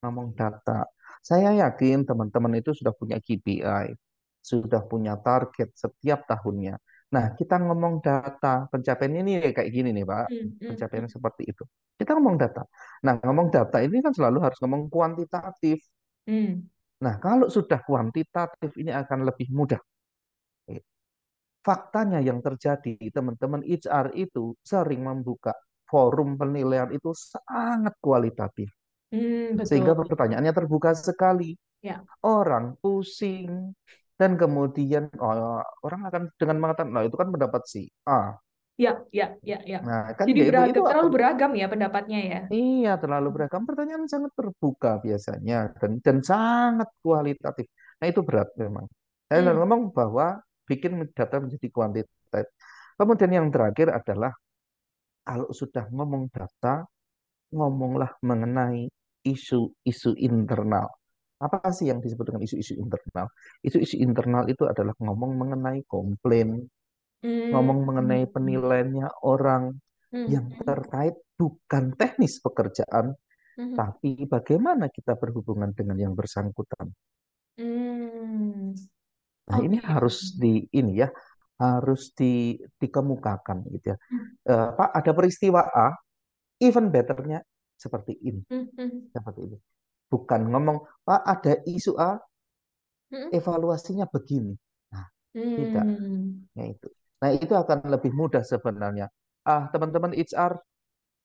ngomong 0.03 0.29
data. 0.37 0.89
Saya 1.21 1.53
yakin 1.63 2.09
teman-teman 2.09 2.53
itu 2.61 2.71
sudah 2.73 2.93
punya 2.97 3.17
KPI, 3.21 3.93
sudah 4.41 4.83
punya 4.91 5.15
target 5.21 5.69
setiap 5.77 6.25
tahunnya. 6.25 6.81
Nah, 7.11 7.35
kita 7.35 7.59
ngomong 7.59 7.99
data, 7.99 8.71
pencapaian 8.71 9.15
ini 9.19 9.43
kayak 9.51 9.71
gini 9.75 9.91
nih, 9.91 10.07
Pak. 10.07 10.27
Hmm. 10.31 10.47
Hmm. 10.63 10.69
Pencapaian 10.75 11.07
seperti 11.11 11.43
itu. 11.51 11.65
Kita 11.99 12.15
ngomong 12.15 12.37
data. 12.39 12.63
Nah, 13.03 13.19
ngomong 13.19 13.51
data 13.51 13.83
ini 13.83 13.99
kan 13.99 14.15
selalu 14.15 14.39
harus 14.39 14.59
ngomong 14.63 14.87
kuantitatif. 14.87 15.83
Hmm. 16.31 16.71
Nah, 17.03 17.15
kalau 17.19 17.51
sudah 17.51 17.83
kuantitatif 17.83 18.71
ini 18.79 18.95
akan 18.95 19.27
lebih 19.27 19.51
mudah. 19.51 19.81
Faktanya 21.61 22.25
yang 22.25 22.41
terjadi, 22.41 22.97
teman-teman 23.13 23.61
HR 23.69 24.17
itu 24.17 24.57
sering 24.65 25.05
membuka 25.05 25.53
forum 25.85 26.41
penilaian 26.41 26.89
itu 26.89 27.13
sangat 27.13 27.93
kualitatif. 28.01 28.71
Hmm. 29.13 29.59
Sehingga 29.61 29.93
Betul. 29.93 30.15
pertanyaannya 30.15 30.53
terbuka 30.55 30.95
sekali. 30.97 31.59
Ya. 31.85 32.01
Orang 32.25 32.81
pusing. 32.81 33.77
Dan 34.21 34.31
kemudian 34.43 35.05
oh, 35.25 35.65
orang 35.87 36.01
akan 36.09 36.23
dengan 36.41 36.57
mengatakan, 36.63 36.91
nah 36.95 37.05
itu 37.09 37.17
kan 37.21 37.29
pendapat 37.35 37.63
si 37.73 37.81
A. 38.05 38.37
Ya, 38.85 38.93
ya, 39.19 39.27
ya, 39.51 39.59
ya. 39.73 39.79
Nah 39.87 40.03
kan 40.17 40.25
Jadi 40.29 40.41
itu 40.41 40.45
itu 40.49 40.53
beragam, 40.53 40.81
apa? 40.81 40.89
terlalu 40.93 41.09
beragam 41.17 41.51
ya 41.61 41.67
pendapatnya 41.73 42.19
ya. 42.33 42.39
Iya 42.51 42.91
terlalu 43.03 43.29
beragam. 43.35 43.63
Pertanyaan 43.69 44.05
sangat 44.13 44.33
terbuka 44.39 44.91
biasanya 45.05 45.55
dan 45.79 45.93
dan 46.05 46.17
sangat 46.31 46.89
kualitatif. 47.05 47.67
Nah 48.01 48.07
itu 48.11 48.21
berat 48.29 48.49
memang. 48.63 48.87
Saya 49.31 49.41
Hmm. 49.47 49.55
ngomong 49.63 49.83
bahwa 49.95 50.27
bikin 50.69 50.93
data 51.15 51.37
menjadi 51.43 51.69
kuantitatif. 51.71 52.51
Kemudian 52.99 53.33
yang 53.39 53.47
terakhir 53.55 53.89
adalah 53.99 54.33
kalau 55.27 55.49
sudah 55.61 55.85
ngomong 55.95 56.29
data, 56.35 56.85
ngomonglah 57.55 58.13
mengenai 58.29 58.91
isu-isu 59.25 60.11
internal. 60.19 60.87
Apa 61.41 61.73
sih 61.73 61.89
yang 61.89 62.05
disebut 62.05 62.29
dengan 62.29 62.45
isu-isu 62.45 62.77
internal? 62.77 63.33
Isu-isu 63.65 63.97
internal 63.97 64.45
itu 64.53 64.69
adalah 64.69 64.93
ngomong 65.01 65.33
mengenai 65.41 65.81
komplain, 65.89 66.69
Hmm. 67.25 67.53
ngomong 67.53 67.85
mengenai 67.89 68.29
Hmm. 68.29 68.33
penilaiannya 68.33 69.09
orang 69.25 69.77
Hmm. 70.13 70.29
yang 70.29 70.47
terkait 70.61 71.17
bukan 71.41 71.97
teknis 71.97 72.41
pekerjaan, 72.45 73.17
Hmm. 73.57 73.73
tapi 73.77 74.29
bagaimana 74.29 74.93
kita 74.93 75.17
berhubungan 75.17 75.73
dengan 75.73 75.97
yang 75.97 76.13
bersangkutan. 76.13 76.93
Hmm. 77.57 78.77
Nah, 79.49 79.59
ini 79.65 79.81
Oke, 79.81 79.89
harus 79.89 80.37
di 80.37 80.69
ini 80.77 81.01
ya, 81.01 81.09
harus 81.61 82.13
di, 82.17 82.57
dikemukakan 82.81 83.69
gitu 83.77 83.93
ya. 83.93 83.97
Hmm. 84.13 84.25
Eh, 84.49 84.69
Pak, 84.77 84.91
ada 84.97 85.13
peristiwa 85.17 85.61
A, 85.73 85.93
even 86.61 86.89
betternya 86.93 87.41
seperti 87.77 88.17
ini, 88.21 88.41
Hmm. 88.49 88.69
Hmm. 88.77 89.09
seperti 89.13 89.41
ini. 89.49 89.57
Bukan 90.11 90.41
ngomong, 90.51 90.79
Pak, 91.07 91.21
ada 91.23 91.53
isu 91.65 91.95
A, 91.97 92.19
Hmm. 93.11 93.31
evaluasinya 93.35 94.07
begini. 94.11 94.55
Nah, 94.95 95.07
tidak, 95.59 95.87
Hmm. 95.87 96.47
ya 96.55 96.65
itu. 96.71 96.89
Nah, 97.21 97.31
itu 97.35 97.55
akan 97.55 97.79
lebih 97.91 98.13
mudah 98.15 98.43
sebenarnya. 98.43 99.07
Ah, 99.47 99.67
teman-teman 99.71 100.15
HR, 100.15 100.59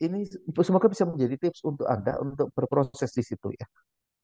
ini 0.01 0.27
semoga 0.65 0.87
bisa 0.91 1.07
menjadi 1.07 1.35
tips 1.39 1.61
untuk 1.63 1.87
Anda 1.87 2.19
untuk 2.19 2.51
berproses 2.53 3.13
di 3.15 3.23
situ 3.23 3.53
ya. 3.55 3.67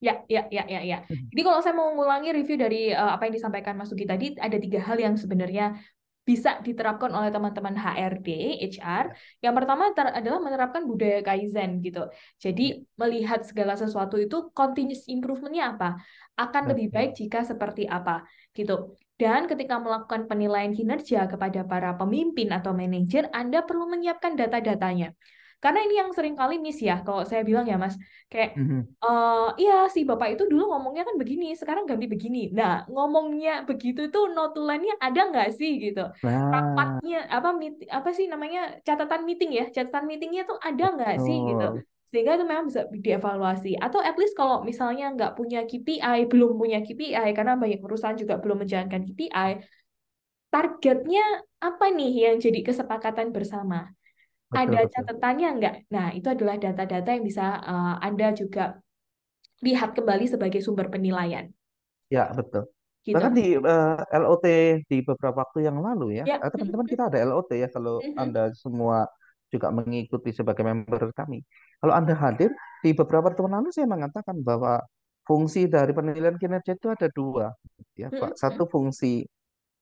Ya, 0.01 0.25
ya, 0.25 0.49
ya, 0.49 0.65
ya, 0.65 0.81
ya. 0.81 0.97
Jadi 1.05 1.41
kalau 1.45 1.61
saya 1.61 1.77
mau 1.77 1.93
mengulangi 1.93 2.33
review 2.33 2.57
dari 2.57 2.89
uh, 2.89 3.13
apa 3.13 3.29
yang 3.29 3.37
disampaikan 3.37 3.77
Mas 3.77 3.93
Sugi 3.93 4.09
tadi, 4.09 4.33
ada 4.33 4.57
tiga 4.57 4.81
hal 4.81 4.97
yang 4.97 5.13
sebenarnya 5.13 5.77
bisa 6.21 6.61
diterapkan 6.61 7.09
oleh 7.11 7.33
teman-teman 7.33 7.73
HRD, 7.73 8.61
HR. 8.61 9.11
Yang 9.41 9.53
pertama 9.57 9.89
adalah 9.89 10.39
menerapkan 10.39 10.85
budaya 10.85 11.19
Kaizen 11.25 11.81
gitu. 11.81 12.05
Jadi 12.37 12.85
melihat 12.93 13.41
segala 13.41 13.73
sesuatu 13.73 14.21
itu 14.21 14.53
continuous 14.53 15.09
improvementnya 15.09 15.73
apa, 15.73 15.97
akan 16.37 16.63
lebih 16.71 16.93
baik 16.93 17.17
jika 17.17 17.41
seperti 17.41 17.89
apa 17.89 18.21
gitu. 18.53 18.95
Dan 19.17 19.45
ketika 19.45 19.77
melakukan 19.77 20.25
penilaian 20.25 20.73
kinerja 20.73 21.29
kepada 21.29 21.61
para 21.65 21.93
pemimpin 21.93 22.49
atau 22.49 22.73
manajer, 22.73 23.29
Anda 23.29 23.61
perlu 23.61 23.85
menyiapkan 23.85 24.33
data-datanya. 24.33 25.13
Karena 25.61 25.79
ini 25.85 25.93
yang 26.01 26.09
sering 26.09 26.33
kali 26.33 26.57
miss 26.57 26.81
ya, 26.81 27.05
kalau 27.05 27.21
saya 27.21 27.45
bilang 27.45 27.69
ya 27.69 27.77
Mas, 27.77 27.93
kayak 28.33 28.57
uh, 29.05 29.53
iya 29.61 29.85
si 29.93 30.01
Bapak 30.09 30.33
itu 30.33 30.49
dulu 30.49 30.73
ngomongnya 30.73 31.05
kan 31.05 31.15
begini, 31.21 31.53
sekarang 31.53 31.85
ganti 31.85 32.09
begini. 32.09 32.49
Nah, 32.49 32.89
ngomongnya 32.89 33.61
begitu 33.69 34.09
itu 34.09 34.19
notulennya 34.33 34.97
ada 34.97 35.29
nggak 35.29 35.53
sih 35.53 35.77
gitu? 35.77 36.09
Nah, 36.25 36.49
Rapatnya 36.49 37.29
apa 37.29 37.53
meet, 37.53 37.85
apa 37.93 38.09
sih 38.09 38.25
namanya 38.25 38.81
catatan 38.81 39.21
meeting 39.21 39.53
ya? 39.53 39.69
Catatan 39.69 40.09
meetingnya 40.09 40.49
tuh 40.49 40.57
ada 40.57 40.85
nggak 40.97 41.15
sih 41.21 41.37
gitu? 41.45 41.77
Sehingga 42.09 42.41
itu 42.41 42.45
memang 42.49 42.65
bisa 42.65 42.81
dievaluasi. 42.89 43.77
Atau 43.77 44.01
at 44.01 44.17
least 44.17 44.33
kalau 44.33 44.65
misalnya 44.65 45.13
nggak 45.13 45.37
punya 45.37 45.61
KPI, 45.69 46.25
belum 46.25 46.57
punya 46.57 46.81
KPI 46.81 47.37
karena 47.37 47.53
banyak 47.53 47.79
perusahaan 47.79 48.17
juga 48.17 48.41
belum 48.41 48.65
menjalankan 48.65 49.05
KPI, 49.13 49.51
targetnya 50.51 51.23
apa 51.61 51.85
nih 51.93 52.11
yang 52.27 52.35
jadi 52.41 52.59
kesepakatan 52.65 53.29
bersama? 53.29 53.93
Betul, 54.51 54.61
ada 54.67 54.79
betul. 54.83 54.93
catatannya 54.93 55.49
enggak? 55.55 55.75
Nah, 55.89 56.07
itu 56.11 56.27
adalah 56.27 56.55
data-data 56.59 57.09
yang 57.09 57.23
bisa 57.23 57.45
uh, 57.63 57.95
Anda 58.03 58.35
juga 58.35 58.83
lihat 59.63 59.95
kembali 59.95 60.25
sebagai 60.27 60.59
sumber 60.59 60.91
penilaian. 60.91 61.47
Ya, 62.11 62.27
betul. 62.35 62.67
Gitu. 63.01 63.17
Bahkan 63.17 63.33
di 63.33 63.57
uh, 63.57 63.97
LOT 64.13 64.45
di 64.85 64.97
beberapa 65.01 65.41
waktu 65.41 65.65
yang 65.65 65.81
lalu 65.81 66.21
ya, 66.21 66.23
Ya. 66.27 66.37
eh, 66.37 66.51
teman-teman 66.53 66.85
kita 66.85 67.09
ada 67.09 67.17
LOT 67.25 67.49
ya 67.57 67.65
kalau 67.73 67.97
Anda 68.13 68.53
semua 68.53 69.09
juga 69.49 69.73
mengikuti 69.73 70.29
sebagai 70.29 70.61
member 70.61 71.09
kami. 71.17 71.41
Kalau 71.81 71.93
Anda 71.97 72.13
hadir 72.13 72.53
di 72.85 72.93
beberapa 72.93 73.33
pertemuan 73.33 73.57
lalu 73.61 73.73
saya 73.73 73.89
mengatakan 73.89 74.37
bahwa 74.45 74.85
fungsi 75.25 75.65
dari 75.65 75.97
penilaian 75.97 76.37
kinerja 76.37 76.77
itu 76.77 76.87
ada 76.93 77.09
dua, 77.09 77.49
ya 77.97 78.13
Pak. 78.13 78.37
Satu 78.37 78.69
fungsi 78.69 79.25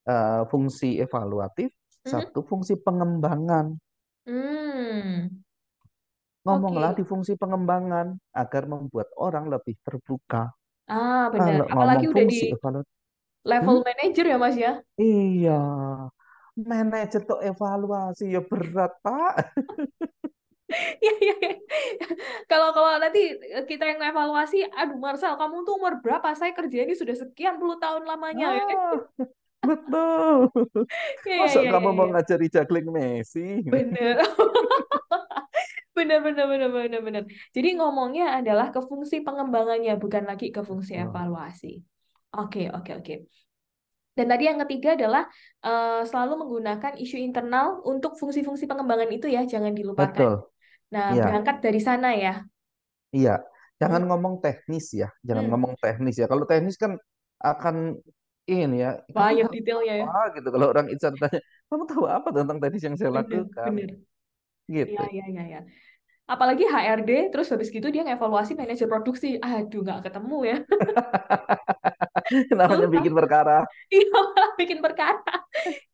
uh, 0.07 0.47
fungsi 0.47 0.99
evaluatif, 1.03 1.75
satu 2.07 2.39
fungsi 2.47 2.79
pengembangan. 2.79 3.75
Hmm. 4.29 5.41
Ngomonglah 6.45 6.91
Oke. 6.91 7.00
di 7.00 7.03
fungsi 7.12 7.33
pengembangan 7.41 8.07
agar 8.41 8.63
membuat 8.74 9.07
orang 9.25 9.45
lebih 9.53 9.75
terbuka. 9.86 10.51
Ah, 10.95 11.29
benar. 11.33 11.59
Kalau 11.59 11.65
Apalagi 11.74 12.05
ngomong 12.05 12.12
udah 12.13 12.25
di 12.31 12.39
fungsi 12.39 12.45
level 13.51 13.77
hmm? 13.77 13.83
manager 13.88 14.25
ya, 14.31 14.38
Mas 14.43 14.55
ya? 14.57 14.71
Iya, 15.00 15.51
manajer 16.69 17.21
tuh 17.29 17.39
evaluasi 17.50 18.24
ya 18.36 18.41
berat, 18.50 18.91
Pak. 19.05 19.33
Iya, 21.03 21.12
iya, 21.24 21.33
iya. 21.43 21.50
Kalau 22.50 22.67
kalau 22.75 22.91
nanti 23.03 23.19
kita 23.69 23.83
yang 23.91 24.00
evaluasi, 24.09 24.55
aduh 24.79 24.98
Marcel, 25.03 25.33
kamu 25.41 25.55
tuh 25.65 25.74
umur 25.79 25.93
berapa? 26.03 26.27
Saya 26.39 26.51
kerja 26.57 26.77
ini 26.86 26.93
sudah 27.01 27.15
sekian 27.21 27.55
puluh 27.62 27.75
tahun 27.83 28.03
lamanya. 28.09 28.45
ya? 28.57 28.63
Ah, 28.67 29.07
betul. 29.63 30.37
Iya, 31.27 31.35
Masa 31.43 31.59
iya, 31.61 31.69
kamu 31.73 31.89
iya, 31.89 31.97
mau 31.97 32.05
iya. 32.07 32.11
ngajari 32.15 32.45
juggling 32.53 32.87
Messi? 32.95 33.45
Bener. 33.67 34.15
benar 35.97 36.19
benar 36.23 36.45
benar 36.47 36.69
benar 36.71 37.01
benar. 37.03 37.23
Jadi 37.51 37.69
ngomongnya 37.75 38.39
adalah 38.39 38.71
ke 38.71 38.79
fungsi 38.79 39.19
pengembangannya 39.27 39.99
bukan 39.99 40.23
lagi 40.29 40.47
ke 40.55 40.62
fungsi 40.63 40.95
evaluasi. 40.95 41.84
Oke 42.39 42.71
oke 42.71 42.91
oke. 43.03 43.15
Dan 44.15 44.25
tadi 44.27 44.43
yang 44.51 44.60
ketiga 44.67 44.99
adalah 44.99 45.23
uh, 45.63 46.03
selalu 46.03 46.43
menggunakan 46.43 46.93
isu 46.99 47.15
internal 47.19 47.79
untuk 47.88 48.19
fungsi-fungsi 48.19 48.67
pengembangan 48.67 49.07
itu 49.15 49.27
ya 49.31 49.43
jangan 49.47 49.71
dilupakan. 49.71 50.12
Betul. 50.12 50.34
Nah 50.91 51.15
Iya. 51.15 51.23
berangkat 51.23 51.55
dari 51.63 51.79
sana 51.79 52.10
ya. 52.15 52.34
Iya. 53.15 53.43
Jangan 53.79 54.03
ngomong 54.12 54.43
teknis 54.43 54.91
ya. 54.91 55.07
Jangan 55.23 55.47
Hmm. 55.47 55.51
ngomong 55.55 55.73
teknis 55.79 56.15
ya. 56.19 56.27
Kalau 56.27 56.43
teknis 56.43 56.75
kan 56.75 56.99
akan 57.39 57.95
ini 58.49 58.77
ya. 58.81 58.91
Banyak 59.13 59.47
detailnya 59.53 59.95
ya. 60.01 60.05
apa 60.09 60.21
gitu. 60.33 60.47
Kalau 60.49 60.67
orang 60.73 60.88
insan 60.89 61.13
tanya, 61.15 61.39
kamu 61.69 61.83
tahu 61.85 62.03
apa 62.09 62.29
tentang 62.33 62.57
teknis 62.57 62.83
yang 62.83 62.95
saya 62.97 63.12
lakukan? 63.13 63.71
bener. 63.71 63.91
Gitu. 64.69 64.93
Iya 64.93 65.05
iya 65.13 65.25
iya. 65.29 65.43
Ya. 65.45 65.62
Apalagi 66.29 66.62
HRD, 66.62 67.33
terus 67.33 67.49
habis 67.49 67.73
gitu 67.73 67.89
dia 67.89 68.05
ngevaluasi 68.05 68.53
manajer 68.53 68.85
produksi. 68.85 69.41
Aduh, 69.41 69.81
nggak 69.81 70.05
ketemu 70.05 70.38
ya. 70.45 70.57
Namanya 72.53 72.85
bikin 72.85 73.13
perkara. 73.17 73.65
Iya, 73.89 74.19
bikin 74.62 74.77
perkara. 74.77 75.25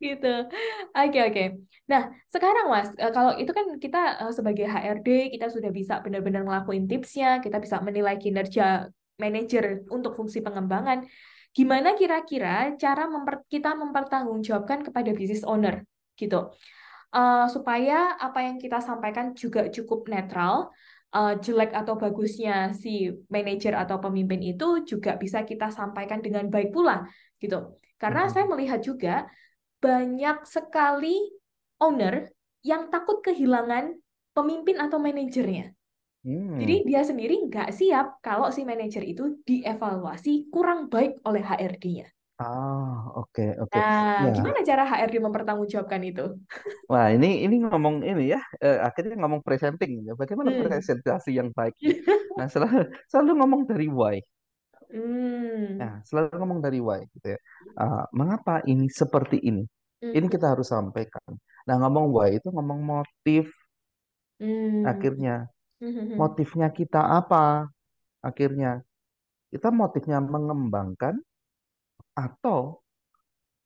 gitu. 0.04 0.52
Oke, 0.92 1.20
oke. 1.24 1.44
Nah, 1.88 2.12
sekarang 2.28 2.68
Mas, 2.68 2.92
eh, 3.00 3.12
kalau 3.16 3.32
itu 3.40 3.48
kan 3.56 3.80
kita 3.80 4.28
eh, 4.28 4.34
sebagai 4.36 4.68
HRD, 4.68 5.32
kita 5.32 5.48
sudah 5.48 5.72
bisa 5.72 6.04
benar-benar 6.04 6.44
ngelakuin 6.44 6.84
tipsnya, 6.92 7.40
kita 7.40 7.64
bisa 7.64 7.80
menilai 7.80 8.20
kinerja 8.20 8.92
manajer 9.16 9.88
untuk 9.88 10.20
fungsi 10.20 10.44
pengembangan. 10.44 11.08
Gimana 11.56 11.96
kira-kira 11.96 12.76
cara 12.76 13.08
memper 13.08 13.48
kita 13.48 13.72
mempertanggungjawabkan 13.80 14.84
kepada 14.92 15.16
business 15.16 15.48
owner? 15.48 15.88
Gitu. 16.20 16.52
Uh, 17.16 17.48
supaya 17.48 18.20
apa 18.20 18.44
yang 18.44 18.60
kita 18.60 18.84
sampaikan 18.84 19.32
juga 19.32 19.72
cukup 19.72 20.12
netral, 20.12 20.76
uh, 21.16 21.40
jelek 21.40 21.72
atau 21.72 21.96
bagusnya 21.96 22.76
si 22.76 23.08
manajer 23.32 23.72
atau 23.72 24.04
pemimpin 24.04 24.44
itu 24.44 24.84
juga 24.84 25.16
bisa 25.16 25.48
kita 25.48 25.72
sampaikan 25.72 26.20
dengan 26.20 26.52
baik 26.52 26.76
pula 26.76 27.08
gitu. 27.40 27.80
Karena 27.96 28.28
Hmm. 28.28 28.32
saya 28.36 28.46
melihat 28.52 28.84
juga 28.84 29.24
banyak 29.80 30.44
sekali 30.44 31.16
owner 31.80 32.28
yang 32.68 32.92
takut 32.92 33.24
kehilangan 33.24 33.96
pemimpin 34.36 34.76
atau 34.76 35.00
manajernya. 35.00 35.72
Hmm. 36.26 36.58
Jadi 36.58 36.76
dia 36.90 37.02
sendiri 37.06 37.36
nggak 37.46 37.70
siap 37.70 38.18
kalau 38.26 38.50
si 38.50 38.66
manajer 38.66 39.06
itu 39.06 39.38
dievaluasi 39.46 40.50
kurang 40.50 40.90
baik 40.90 41.22
oleh 41.22 41.42
HRD-nya. 41.46 42.08
Ah, 42.36 43.08
oke, 43.16 43.46
oke. 43.64 43.78
Nah, 43.80 44.28
Ya. 44.28 44.34
gimana 44.36 44.60
cara 44.68 44.84
HRD 44.84 45.16
mempertanggungjawabkan 45.24 46.02
itu? 46.04 46.26
Wah, 46.92 47.08
ini 47.16 47.46
ini 47.48 47.56
ngomong 47.64 48.04
ini 48.04 48.34
ya, 48.36 48.42
eh, 48.60 48.76
akhirnya 48.84 49.16
ngomong 49.22 49.40
presenting 49.46 50.04
ya. 50.04 50.14
Bagaimana 50.20 50.52
Hmm. 50.52 50.60
presentasi 50.66 51.32
yang 51.40 51.50
baik? 51.56 51.78
Nah, 52.36 52.52
selalu 52.52 52.92
selalu 53.08 53.32
ngomong 53.40 53.62
dari 53.64 53.88
why. 53.88 54.18
Hmm. 54.92 55.80
Nah, 55.80 56.04
selalu 56.04 56.36
ngomong 56.36 56.60
dari 56.60 56.80
why 56.84 57.02
gitu 57.16 57.28
ya. 57.36 57.40
Ah, 57.80 58.04
mengapa 58.12 58.60
ini 58.68 58.92
seperti 58.92 59.40
ini? 59.40 59.64
Ini 60.04 60.28
Hmm. 60.28 60.34
kita 60.34 60.52
harus 60.52 60.68
sampaikan. 60.68 61.32
Nah, 61.68 61.76
ngomong 61.80 62.12
why 62.12 62.36
itu 62.36 62.48
ngomong 62.52 62.80
motif. 62.84 63.48
Hmm. 64.40 64.84
Akhirnya, 64.84 65.48
Hmm. 65.84 66.16
motifnya 66.16 66.72
kita 66.72 67.02
apa? 67.20 67.68
Akhirnya, 68.24 68.82
kita 69.52 69.70
motifnya 69.70 70.24
mengembangkan 70.24 71.20
atau 72.16 72.80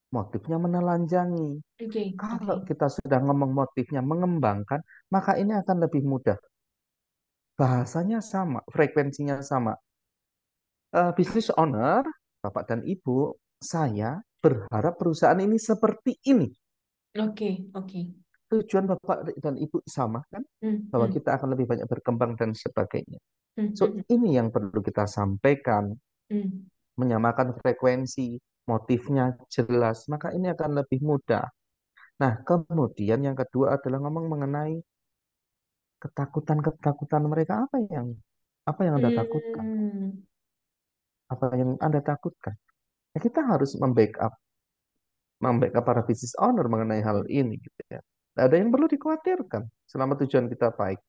motifnya 0.10 0.58
menelanjangi. 0.58 1.62
Oke, 1.86 2.04
Kalau 2.18 2.62
oke. 2.62 2.66
kita 2.66 2.90
sudah 2.90 3.20
ngomong 3.22 3.54
motifnya 3.54 4.02
mengembangkan, 4.02 4.82
maka 5.14 5.38
ini 5.38 5.54
akan 5.54 5.86
lebih 5.86 6.02
mudah. 6.04 6.38
Bahasanya 7.56 8.20
sama, 8.26 8.66
frekuensinya 8.74 9.40
sama. 9.46 9.78
Uh, 10.90 11.14
business 11.14 11.54
owner, 11.54 12.02
Bapak 12.42 12.66
dan 12.66 12.82
Ibu, 12.82 13.38
saya 13.62 14.18
berharap 14.42 14.98
perusahaan 14.98 15.38
ini 15.38 15.62
seperti 15.62 16.18
ini. 16.26 16.50
Oke, 17.20 17.70
oke. 17.76 18.29
Tujuan 18.50 18.90
Bapak 18.90 19.30
dan 19.38 19.56
Ibu 19.62 19.86
sama 19.86 20.26
kan? 20.34 20.42
Hmm. 20.62 20.90
Bahwa 20.90 21.06
hmm. 21.06 21.16
kita 21.16 21.38
akan 21.38 21.54
lebih 21.54 21.70
banyak 21.70 21.86
berkembang 21.86 22.34
dan 22.34 22.58
sebagainya. 22.58 23.22
Hmm. 23.54 23.78
So, 23.78 23.90
hmm, 23.90 24.10
ini 24.10 24.42
yang 24.42 24.50
perlu 24.50 24.82
kita 24.82 25.06
sampaikan. 25.06 25.94
Hmm. 26.30 26.66
Menyamakan 26.98 27.56
frekuensi, 27.56 28.36
motifnya 28.68 29.38
jelas, 29.48 30.10
maka 30.12 30.36
ini 30.36 30.52
akan 30.52 30.84
lebih 30.84 31.00
mudah. 31.00 31.48
Nah, 32.20 32.44
kemudian 32.44 33.24
yang 33.24 33.38
kedua 33.38 33.80
adalah 33.80 34.04
ngomong 34.04 34.28
mengenai 34.28 34.76
ketakutan-ketakutan 36.04 37.24
mereka 37.28 37.64
apa 37.64 37.80
yang 37.88 38.16
apa 38.68 38.82
yang 38.84 39.00
Anda 39.00 39.12
takutkan? 39.16 39.66
Apa 41.32 41.46
yang 41.56 41.70
Anda 41.80 42.00
takutkan? 42.04 42.56
Ya, 43.16 43.20
kita 43.24 43.42
harus 43.48 43.74
membackup 43.80 44.36
membackup 45.40 45.84
para 45.88 46.04
business 46.04 46.36
owner 46.36 46.68
mengenai 46.68 47.00
hal 47.00 47.24
ini 47.32 47.56
gitu 47.64 47.82
ya. 47.88 48.04
Tidak 48.40 48.56
ada 48.56 48.56
yang 48.56 48.72
perlu 48.72 48.88
dikhawatirkan 48.88 49.68
selama 49.84 50.16
tujuan 50.24 50.48
kita 50.48 50.72
baik. 50.72 51.04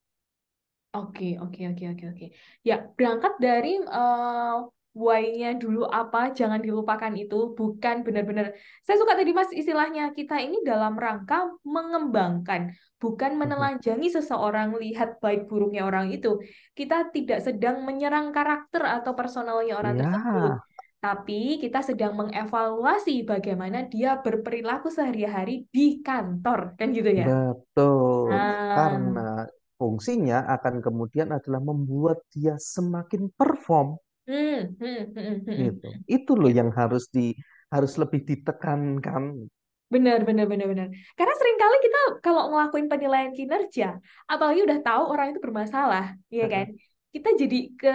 Oke, 0.98 1.38
oke, 1.38 1.62
oke, 1.70 1.84
oke, 1.94 2.04
oke. 2.10 2.26
Ya, 2.66 2.82
berangkat 2.98 3.38
dari 3.38 3.78
uh, 3.78 4.66
why-nya 4.90 5.54
dulu 5.54 5.86
apa, 5.86 6.34
jangan 6.34 6.58
dilupakan 6.58 7.14
itu. 7.14 7.54
Bukan 7.54 8.02
benar-benar. 8.02 8.58
Saya 8.82 8.98
suka 8.98 9.14
tadi 9.14 9.30
Mas 9.30 9.54
istilahnya 9.54 10.10
kita 10.10 10.42
ini 10.42 10.58
dalam 10.66 10.98
rangka 10.98 11.54
mengembangkan, 11.62 12.74
bukan 12.98 13.38
menelanjangi 13.38 14.10
seseorang 14.10 14.74
lihat 14.74 15.22
baik 15.22 15.46
buruknya 15.46 15.86
orang 15.86 16.10
itu. 16.10 16.42
Kita 16.74 17.14
tidak 17.14 17.46
sedang 17.46 17.86
menyerang 17.86 18.34
karakter 18.34 18.82
atau 18.82 19.14
personalnya 19.14 19.78
orang 19.78 20.02
Ya, 20.02 20.10
tersebut. 20.10 20.52
Tapi 21.00 21.56
kita 21.56 21.80
sedang 21.80 22.12
mengevaluasi 22.12 23.24
bagaimana 23.24 23.88
dia 23.88 24.20
berperilaku 24.20 24.92
sehari-hari 24.92 25.64
di 25.72 26.04
kantor, 26.04 26.76
kan 26.76 26.92
gitu 26.92 27.08
ya? 27.08 27.24
betul. 27.24 28.28
Nah, 28.36 28.76
Karena 28.76 29.48
fungsinya 29.80 30.44
akan 30.60 30.84
kemudian 30.84 31.32
adalah 31.32 31.64
membuat 31.64 32.20
dia 32.36 32.60
semakin 32.60 33.32
perform 33.32 33.96
hmm, 34.28 34.76
hmm, 34.76 35.00
hmm, 35.16 35.16
hmm, 35.16 35.36
hmm. 35.48 35.56
gitu. 35.64 35.88
Itu 36.04 36.32
loh 36.36 36.52
yang 36.52 36.68
harus 36.76 37.08
di 37.08 37.32
harus 37.72 37.96
lebih 37.96 38.20
ditekankan. 38.28 39.48
Benar, 39.90 40.22
benar, 40.22 40.46
benar, 40.46 40.66
benar. 40.70 40.86
Karena 41.18 41.34
sering 41.34 41.56
kali 41.58 41.76
kita 41.82 42.00
kalau 42.22 42.52
ngelakuin 42.52 42.86
penilaian 42.86 43.32
kinerja, 43.34 43.98
apalagi 44.28 44.62
udah 44.62 44.78
tahu 44.84 45.02
orang 45.10 45.34
itu 45.34 45.40
bermasalah, 45.42 46.14
ya 46.28 46.46
kan? 46.46 46.70
Kita 47.10 47.28
jadi 47.34 47.58
ke 47.74 47.94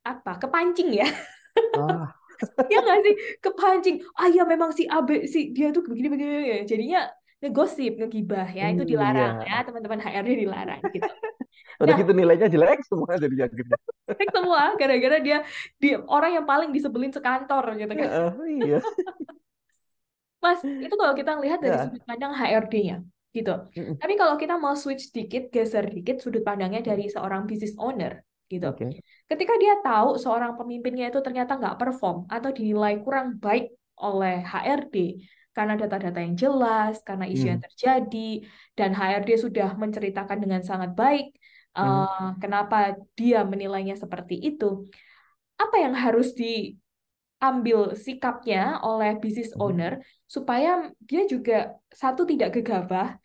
apa? 0.00 0.40
Kepancing 0.40 0.96
ya. 0.96 1.10
Ah, 1.76 2.25
Ya 2.72 2.78
nggak 2.84 2.98
sih? 3.06 3.14
Kepancing. 3.44 3.96
Ah 4.18 4.28
ya 4.28 4.42
memang 4.44 4.70
si 4.74 4.84
AB 4.88 5.24
si 5.28 5.50
dia 5.56 5.72
tuh 5.72 5.82
begini 5.84 6.08
begini 6.12 6.32
ya. 6.46 6.58
Jadinya 6.68 7.00
ngegosip, 7.40 7.92
ngegibah 8.00 8.48
ya. 8.52 8.72
Itu 8.72 8.82
dilarang 8.88 9.44
iya. 9.44 9.60
ya, 9.60 9.66
teman-teman 9.66 10.00
HRD 10.00 10.30
dilarang 10.44 10.80
gitu. 10.92 11.06
Udah 11.82 11.92
Nah, 11.92 12.00
gitu 12.00 12.12
nilainya 12.16 12.48
jelek 12.48 12.80
semua 12.88 13.12
jadi 13.20 13.36
akhirnya. 13.48 13.78
Fake 14.08 14.32
semua 14.32 14.62
gara-gara 14.80 15.16
dia 15.20 15.38
di 15.76 15.92
orang 16.08 16.40
yang 16.40 16.46
paling 16.48 16.70
disebelin 16.72 17.12
sekantor 17.12 17.64
gitu 17.76 17.92
kan. 17.92 18.08
Eh, 18.08 18.30
iya. 18.64 18.78
Mas, 20.44 20.60
itu 20.62 20.94
kalau 20.94 21.14
kita 21.16 21.32
lihat 21.42 21.58
dari 21.60 21.74
Ya. 21.76 21.84
sudut 21.84 22.02
pandang 22.06 22.32
HRD-nya 22.32 22.96
gitu. 23.36 23.52
Mm-mm. 23.76 24.00
Tapi 24.00 24.14
kalau 24.16 24.34
kita 24.40 24.56
mau 24.56 24.72
switch 24.72 25.12
dikit, 25.12 25.52
geser 25.52 25.84
dikit 25.92 26.24
sudut 26.24 26.40
pandangnya 26.40 26.80
dari 26.80 27.12
seorang 27.12 27.44
business 27.44 27.76
owner 27.76 28.24
gitu. 28.48 28.64
Oke. 28.72 29.04
Ketika 29.26 29.54
dia 29.58 29.74
tahu 29.82 30.14
seorang 30.22 30.54
pemimpinnya 30.54 31.10
itu 31.10 31.18
ternyata 31.18 31.58
nggak 31.58 31.76
perform 31.82 32.30
atau 32.30 32.50
dinilai 32.54 33.02
kurang 33.02 33.42
baik 33.42 33.74
oleh 33.98 34.44
HRD 34.46 35.18
karena 35.56 35.72
data-data 35.80 36.20
yang 36.20 36.36
jelas, 36.36 37.00
karena 37.00 37.24
isu 37.26 37.44
yang 37.48 37.60
Hmm. 37.60 37.66
terjadi, 37.66 38.30
dan 38.76 38.90
HRD 38.92 39.30
sudah 39.40 39.72
menceritakan 39.74 40.38
dengan 40.38 40.60
sangat 40.60 40.92
baik 40.92 41.32
Hmm. 41.76 42.04
eh, 42.06 42.28
kenapa 42.40 42.76
dia 43.16 43.40
menilainya 43.44 43.96
seperti 43.96 44.36
itu. 44.40 44.88
Apa 45.56 45.76
yang 45.80 45.92
harus 45.96 46.36
diambil 46.36 47.96
sikapnya 47.96 48.80
oleh 48.84 49.16
business 49.20 49.52
Mhm. 49.56 49.60
owner 49.64 49.92
supaya 50.28 50.92
dia 51.08 51.24
juga 51.24 51.76
satu 51.88 52.28
tidak 52.28 52.60
gegabah, 52.60 53.16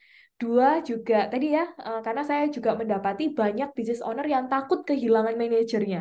dua 0.42 0.68
juga 0.90 1.16
tadi 1.32 1.46
ya 1.58 1.64
eh, 1.88 2.00
karena 2.06 2.24
saya 2.30 2.44
juga 2.56 2.70
mendapati 2.80 3.24
banyak 3.40 3.70
business 3.78 4.02
owner 4.08 4.26
yang 4.36 4.46
takut 4.54 4.80
kehilangan 4.90 5.36
manajernya 5.42 6.00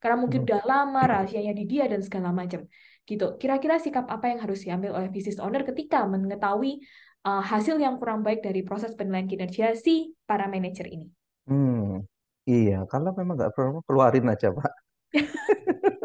karena 0.00 0.16
mungkin 0.22 0.40
Hmm. 0.40 0.46
udah 0.46 0.60
lama 0.70 1.00
rahasianya 1.12 1.52
di 1.58 1.64
dia 1.70 1.84
dan 1.92 2.00
segala 2.06 2.28
macam 2.40 2.60
gitu. 3.10 3.24
Kira-kira 3.40 3.74
sikap 3.84 4.04
apa 4.14 4.24
yang 4.30 4.38
harus 4.44 4.58
diambil 4.66 4.90
oleh 4.98 5.08
business 5.14 5.38
owner 5.44 5.62
ketika 5.70 5.98
mengetahui 6.12 6.70
eh, 7.26 7.42
hasil 7.50 7.76
yang 7.84 7.94
kurang 8.00 8.20
baik 8.26 8.40
dari 8.46 8.60
proses 8.68 8.92
penilaian 8.98 9.28
kinerja 9.30 9.66
si 9.84 10.12
para 10.28 10.44
manajer 10.54 10.86
ini? 10.94 11.06
Hmm. 11.48 12.02
Iya, 12.50 12.74
kalau 12.90 13.10
memang 13.18 13.34
nggak 13.38 13.52
perform 13.54 13.82
keluarin 13.86 14.26
aja, 14.32 14.46
Pak. 14.56 14.72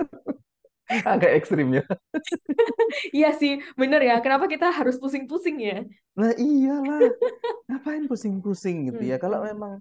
Agak 1.14 1.32
ekstrim 1.40 1.68
ya. 1.78 1.84
Iya 3.18 3.28
sih, 3.40 3.52
bener 3.80 4.02
ya. 4.04 4.16
Kenapa 4.24 4.46
kita 4.52 4.68
harus 4.72 4.96
pusing-pusing 5.02 5.58
ya? 5.64 5.76
Nah, 6.20 6.34
iyalah. 6.36 7.00
Ngapain 7.70 8.04
pusing-pusing 8.12 8.92
gitu 8.92 9.02
ya? 9.12 9.16
Hmm, 9.16 9.24
Kalau 9.24 9.40
memang 9.48 9.74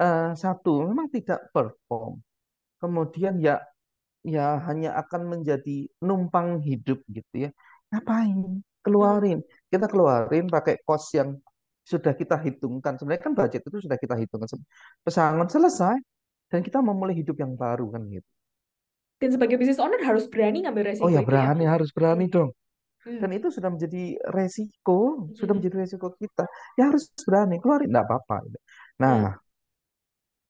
eh, 0.00 0.30
satu 0.34 0.82
memang 0.88 1.06
tidak 1.14 1.40
perform, 1.54 2.18
kemudian 2.82 3.34
ya 3.40 3.62
ya 4.26 4.58
hanya 4.66 4.98
akan 5.02 5.22
menjadi 5.38 5.86
numpang 6.02 6.62
hidup 6.62 6.98
gitu 7.10 7.48
ya. 7.48 7.50
Ngapain? 7.94 8.62
Keluarin. 8.84 9.38
Kita 9.70 9.86
keluarin 9.90 10.46
pakai 10.50 10.82
kos 10.86 11.14
yang 11.18 11.38
sudah 11.86 12.12
kita 12.18 12.36
hitungkan. 12.42 12.98
Sebenarnya 12.98 13.22
kan 13.26 13.34
budget 13.38 13.62
itu 13.66 13.78
sudah 13.86 13.98
kita 13.98 14.14
hitungkan. 14.18 14.48
Pesangon 15.06 15.48
selesai 15.50 15.96
dan 16.50 16.60
kita 16.66 16.78
memulai 16.82 17.14
hidup 17.14 17.36
yang 17.38 17.54
baru 17.54 17.90
kan 17.94 18.02
gitu. 18.10 18.35
Dan 19.20 19.30
sebagai 19.34 19.56
business 19.60 19.80
owner 19.84 20.00
harus 20.08 20.24
berani 20.32 20.58
ngambil 20.64 20.84
Oh 21.02 21.08
resiko 21.08 21.16
ya 21.16 21.20
itu 21.26 21.36
ya. 21.44 21.50
berani, 21.50 21.64
harus 21.72 21.90
berani 21.96 22.24
Hmm, 22.24 22.32
dong. 22.34 22.50
hmm, 23.06 23.22
Dan 23.22 23.30
itu 23.38 23.48
sudah 23.56 23.70
menjadi 23.74 24.02
resiko, 24.36 25.28
sudah 25.38 25.54
hmm, 25.54 25.58
menjadi 25.58 25.76
resiko 25.86 26.08
kita. 26.20 26.44
Ya 26.78 26.82
harus 26.90 27.04
berani, 27.28 27.56
keluarin, 27.62 27.90
enggak 27.92 28.06
apa-apa. 28.08 28.36
gitu. 28.48 28.58
Nah, 29.02 29.20
hmm, 29.20 29.36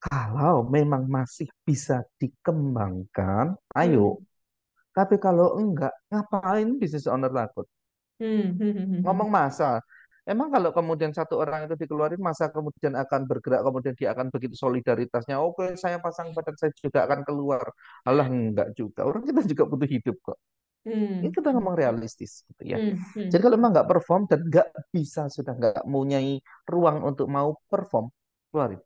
kalau 0.05 0.57
memang 0.75 1.03
masih 1.17 1.47
bisa 1.67 1.95
dikembangkan, 2.21 3.45
ayo. 3.81 4.07
hmm, 4.07 4.25
Tapi 4.97 5.15
kalau 5.25 5.47
enggak, 5.61 5.93
ngapain 6.11 6.67
business 6.81 7.07
owner 7.13 7.31
takut? 7.39 7.67
hmm, 8.19 8.41
hmm, 8.59 8.71
hmm. 8.77 9.01
Ngomong 9.03 9.29
masa. 9.29 9.81
Emang 10.27 10.51
kalau 10.51 10.71
kemudian 10.75 11.11
satu 11.15 11.39
orang 11.39 11.71
itu 11.71 11.75
dikeluarin, 11.79 12.19
masa 12.19 12.51
kemudian 12.51 12.93
akan 12.99 13.21
bergerak, 13.31 13.61
kemudian 13.63 13.95
dia 13.95 14.11
akan 14.11 14.27
begitu 14.33 14.55
solidaritasnya. 14.59 15.39
Oke, 15.39 15.79
saya 15.79 15.97
pasang 16.03 16.35
badan, 16.35 16.55
saya 16.59 16.71
juga 16.75 17.07
akan 17.07 17.23
keluar. 17.27 17.63
Alah, 18.03 18.27
enggak 18.27 18.75
juga. 18.75 19.07
Orang 19.07 19.23
kita 19.23 19.41
juga 19.47 19.63
butuh 19.71 19.87
hidup 19.87 20.17
kok. 20.19 20.37
Ini 21.23 21.29
Hmm, 21.29 21.33
kita 21.33 21.49
hmm, 21.51 21.57
ngomong 21.57 21.75
realistis 21.79 22.45
gitu 22.49 22.63
ya. 22.77 22.77
hmm, 22.77 23.03
hmm, 23.15 23.31
Jadi 23.31 23.41
kalau 23.43 23.55
memang 23.59 23.71
nggak 23.75 23.89
perform 23.89 24.21
dan 24.31 24.39
nggak 24.47 24.67
bisa 24.95 25.21
sudah 25.33 25.53
nggak 25.57 25.83
mempunyai 25.89 26.39
ruang 26.69 26.97
untuk 27.07 27.27
mau 27.31 27.57
perform, 27.71 28.07
keluarin. 28.53 28.81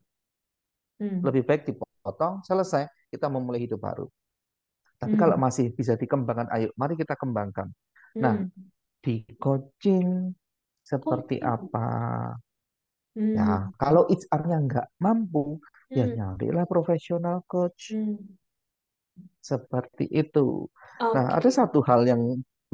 hmm, 1.00 1.26
Lebih 1.26 1.44
baik 1.46 1.62
dipotong, 1.70 2.42
selesai, 2.42 2.90
kita 3.14 3.30
memulai 3.30 3.62
hidup 3.66 3.78
baru. 3.82 4.06
Tapi 5.02 5.16
kalau 5.20 5.36
hmm, 5.36 5.42
masih 5.42 5.74
bisa 5.74 5.98
dikembangkan, 5.98 6.48
ayo, 6.56 6.70
mari 6.78 6.96
kita 7.00 7.16
kembangkan. 7.18 7.70
Nah, 8.24 8.38
hmm. 8.38 8.72
di 9.04 9.24
coaching 9.40 10.34
seperti 10.92 11.36
Coaching. 11.36 11.44
apa? 11.56 11.86
Hmm, 13.16 13.36
Ya, 13.38 13.48
kalau 13.82 14.04
HR-nya 14.20 14.58
nggak 14.68 14.88
mampu, 15.04 15.44
ya 15.98 16.06
hmm, 16.06 16.16
nyarilah 16.16 16.66
profesional 16.74 17.38
coach. 17.52 17.84
hmm. 17.90 18.38
Seperti 19.42 20.06
itu. 20.14 20.70
Nah, 21.14 21.34
ada 21.38 21.50
satu 21.50 21.82
hal 21.90 22.06
yang 22.06 22.22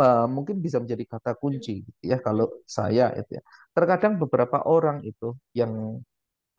uh, 0.03 0.27
mungkin 0.27 0.59
bisa 0.59 0.77
menjadi 0.83 1.03
kata 1.17 1.31
Hmm, 1.47 1.57
kunci 1.57 1.81
gitu 1.87 2.03
ya 2.11 2.19
hmm, 2.19 2.21
kalau 2.21 2.45
saya 2.67 3.15
itu 3.15 3.39
ya. 3.39 3.43
Terkadang 3.71 4.19
beberapa 4.19 4.61
orang 4.67 4.99
itu 5.07 5.31
yang 5.55 6.03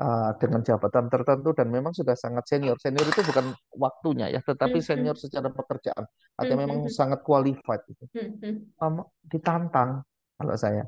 uh, 0.03 0.31
dengan 0.41 0.61
jabatan 0.65 1.07
tertentu 1.13 1.51
dan 1.57 1.69
memang 1.73 1.93
sudah 1.97 2.17
sangat 2.19 2.45
senior. 2.51 2.77
Senior 2.81 3.07
itu 3.13 3.23
bukan 3.27 3.55
waktunya 3.77 4.29
ya, 4.35 4.41
tetapi 4.45 4.79
hmm, 4.79 4.85
senior 4.85 5.17
hmm, 5.17 5.21
secara 5.21 5.49
pekerjaan 5.53 6.05
atau 6.39 6.55
hmm, 6.55 6.59
memang 6.59 6.79
hmm, 6.85 6.93
sangat 6.93 7.21
qualified 7.27 7.83
itu. 7.91 8.05
hmm, 8.15 8.41
hmm. 8.43 8.57
Um, 8.83 9.05
ditantang 9.29 10.05
kalau 10.39 10.57
saya. 10.59 10.85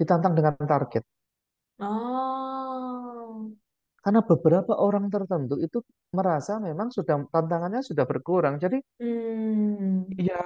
Ditantang 0.00 0.32
dengan 0.32 0.54
target. 0.56 1.04
Oh. 1.80 3.52
Karena 4.00 4.20
beberapa 4.24 4.72
orang 4.80 5.12
tertentu 5.12 5.60
itu 5.60 5.84
merasa 6.16 6.56
memang 6.56 6.88
sudah 6.88 7.20
tantangannya 7.28 7.84
sudah 7.84 8.08
berkurang. 8.08 8.56
Jadi 8.56 8.80
Hmm. 8.96 10.08
Ya, 10.16 10.40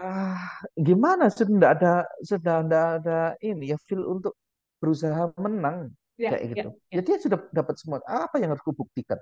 gimana? 0.74 1.30
Sudah 1.30 1.52
nggak 1.58 1.72
ada, 1.78 1.92
sudah 2.22 2.54
nggak 2.66 2.84
ada 2.98 3.18
ini 3.42 3.70
ya 3.74 3.78
feel 3.86 4.02
untuk 4.06 4.34
berusaha 4.82 5.30
menang 5.38 5.94
Ya, 6.14 6.30
kayak 6.30 6.42
ya, 6.42 6.50
gitu. 6.50 6.68
ya. 6.70 6.94
Jadi 6.98 7.06
dia 7.10 7.18
sudah 7.18 7.38
dapat 7.50 7.74
semua. 7.78 7.98
Apa 8.06 8.38
yang 8.42 8.54
harus 8.54 8.62
kubuktikan? 8.62 9.18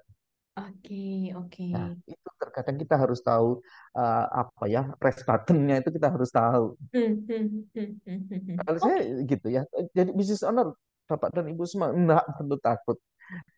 Oke, 0.53 1.33
oke. 1.33 1.65
Nah, 1.73 1.89
itu 2.05 2.29
terkadang 2.37 2.77
kita 2.77 2.95
harus 3.01 3.25
tahu 3.25 3.65
uh, 3.97 4.25
apa 4.45 4.65
ya 4.69 4.83
rest 5.01 5.25
buttonnya 5.25 5.81
itu 5.81 5.89
kita 5.97 6.09
harus 6.13 6.29
tahu. 6.29 6.77
Hmm, 6.93 7.25
hmm, 7.25 7.73
hmm. 7.73 8.57
Kalau 8.61 8.79
saya 8.85 8.97
Oke. 9.01 9.33
gitu 9.33 9.47
ya. 9.49 9.63
Jadi 9.97 10.11
business 10.13 10.45
owner, 10.45 10.77
bapak 11.09 11.33
dan 11.33 11.49
ibu 11.49 11.65
semua 11.65 11.89
nggak 11.97 12.25
perlu 12.37 12.57
takut, 12.61 12.97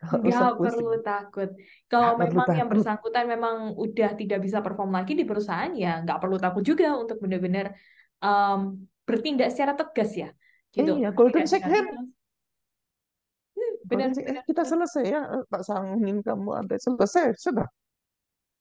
nggak 0.07 0.21
Nggak 0.23 0.39
usah 0.39 0.51
perlu 0.55 0.95
takut. 1.03 1.51
Kalau 1.91 2.13
nggak 2.15 2.29
memang 2.31 2.47
yang 2.47 2.55
takut. 2.55 2.71
bersangkutan 2.79 3.25
memang 3.27 3.57
udah 3.75 4.11
tidak 4.15 4.39
bisa 4.47 4.59
perform 4.63 4.91
lagi 4.95 5.13
di 5.19 5.25
perusahaan, 5.27 5.73
ya 5.75 5.99
nggak 6.07 6.19
perlu 6.23 6.37
takut 6.39 6.63
juga 6.63 6.95
untuk 6.95 7.19
benar-benar 7.19 7.75
em, 8.23 8.61
bertindak 9.03 9.51
secara 9.51 9.75
tegas 9.75 10.11
ya, 10.15 10.29
gitu. 10.71 11.03
Iya, 11.03 11.09
golden 11.11 11.45
shake 11.51 11.67
hand, 11.67 12.15
benar. 13.95 14.11
Eh, 14.11 14.25
benar, 14.27 14.43
kita 14.45 14.63
selesai 14.67 15.05
ya, 15.07 15.21
Eh, 15.35 15.43
tak 15.49 15.63
sangin 15.63 16.17
kamu 16.21 16.51
ada 16.65 16.77
selesai 16.77 17.39
sudah. 17.39 17.69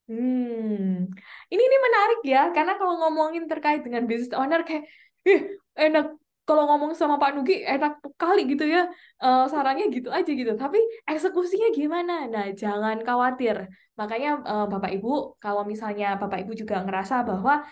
Hmm, 0.03 1.07
ini 1.47 1.61
ini 1.63 1.77
menarik 1.79 2.19
ya, 2.27 2.51
karena 2.51 2.75
kalau 2.75 2.99
ngomongin 3.07 3.47
terkait 3.47 3.81
dengan 3.87 4.03
business 4.03 4.35
owner 4.35 4.61
kayak, 4.67 4.83
ih 5.23 5.55
enak 5.79 6.19
kalau 6.43 6.67
ngomong 6.67 6.91
sama 6.91 7.15
Pak 7.15 7.39
Nugi 7.39 7.63
enak 7.63 8.03
kali 8.19 8.43
gitu 8.51 8.67
ya 8.67 8.91
uh, 9.23 9.47
sarannya 9.47 9.87
gitu 9.95 10.11
aja 10.11 10.27
gitu 10.27 10.51
tapi 10.59 10.79
eksekusinya 11.07 11.71
gimana 11.71 12.27
nah 12.27 12.51
jangan 12.51 12.99
khawatir 12.99 13.71
makanya 13.95 14.43
uh, 14.43 14.65
Bapak 14.67 14.91
Ibu 14.99 15.39
kalau 15.39 15.63
misalnya 15.63 16.19
Bapak 16.19 16.43
Ibu 16.43 16.51
juga 16.51 16.83
ngerasa 16.83 17.23
bahwa 17.23 17.63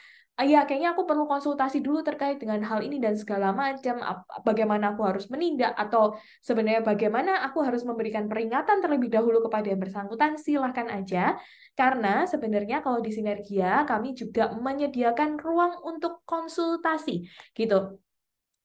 ya 0.44 0.68
kayaknya 0.68 0.94
aku 0.94 1.04
perlu 1.06 1.26
konsultasi 1.26 1.82
dulu 1.82 2.02
terkait 2.06 2.38
dengan 2.38 2.62
hal 2.66 2.82
ini 2.82 2.98
dan 2.98 3.18
segala 3.18 3.54
macam 3.54 4.00
bagaimana 4.42 4.94
aku 4.94 5.02
harus 5.08 5.30
menindak 5.32 5.74
atau 5.74 6.14
sebenarnya 6.42 6.82
bagaimana 6.82 7.46
aku 7.46 7.62
harus 7.62 7.82
memberikan 7.82 8.30
peringatan 8.30 8.80
terlebih 8.80 9.10
dahulu 9.10 9.42
kepada 9.46 9.74
yang 9.74 9.82
bersangkutan 9.82 10.38
silahkan 10.38 10.88
aja 10.90 11.38
karena 11.74 12.30
sebenarnya 12.30 12.84
kalau 12.86 13.00
di 13.00 13.12
Sinergia 13.14 13.84
kami 13.86 14.14
juga 14.14 14.54
menyediakan 14.56 15.42
ruang 15.42 15.80
untuk 15.84 16.24
konsultasi 16.24 17.28
gitu 17.58 18.02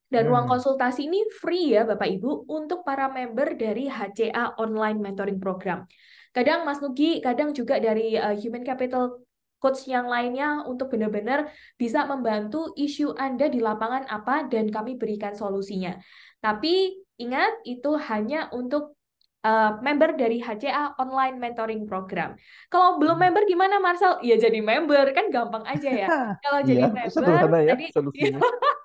dan 0.07 0.31
ruang 0.31 0.47
hmm. 0.47 0.53
konsultasi 0.55 1.11
ini 1.11 1.27
free 1.43 1.75
ya 1.75 1.83
Bapak 1.83 2.07
Ibu 2.07 2.47
untuk 2.47 2.87
para 2.87 3.11
member 3.11 3.59
dari 3.59 3.91
HCA 3.91 4.55
Online 4.63 5.03
Mentoring 5.03 5.43
Program. 5.43 5.83
Kadang 6.31 6.63
Mas 6.63 6.79
Nugi, 6.79 7.19
kadang 7.19 7.51
juga 7.51 7.81
dari 7.83 8.15
uh, 8.15 8.37
Human 8.37 8.63
Capital 8.63 9.26
coach 9.57 9.89
yang 9.89 10.07
lainnya 10.07 10.65
untuk 10.69 10.93
benar-benar 10.93 11.49
bisa 11.81 12.05
membantu 12.05 12.73
isu 12.77 13.17
Anda 13.17 13.49
di 13.49 13.61
lapangan 13.61 14.07
apa 14.09 14.47
dan 14.47 14.69
kami 14.69 15.01
berikan 15.01 15.33
solusinya. 15.33 15.97
Tapi 16.41 17.03
ingat 17.17 17.65
itu 17.65 17.97
hanya 17.97 18.53
untuk 18.53 18.97
uh, 19.47 19.79
member 19.81 20.19
dari 20.19 20.43
HCA 20.43 20.99
Online 20.99 21.37
Mentoring 21.39 21.87
Program. 21.87 22.35
Kalau 22.69 22.99
belum 22.99 23.17
member 23.17 23.47
gimana 23.47 23.79
Marcel? 23.79 24.19
Ya 24.27 24.37
jadi 24.37 24.59
member 24.59 25.15
kan 25.15 25.31
gampang 25.31 25.65
aja 25.65 25.91
ya. 25.91 26.09
Kalau 26.45 26.61
jadi 26.67 26.87
iya, 26.87 26.93
member 26.93 27.59
ya, 27.63 27.75
tadi 27.75 27.87
solusinya. 27.95 28.41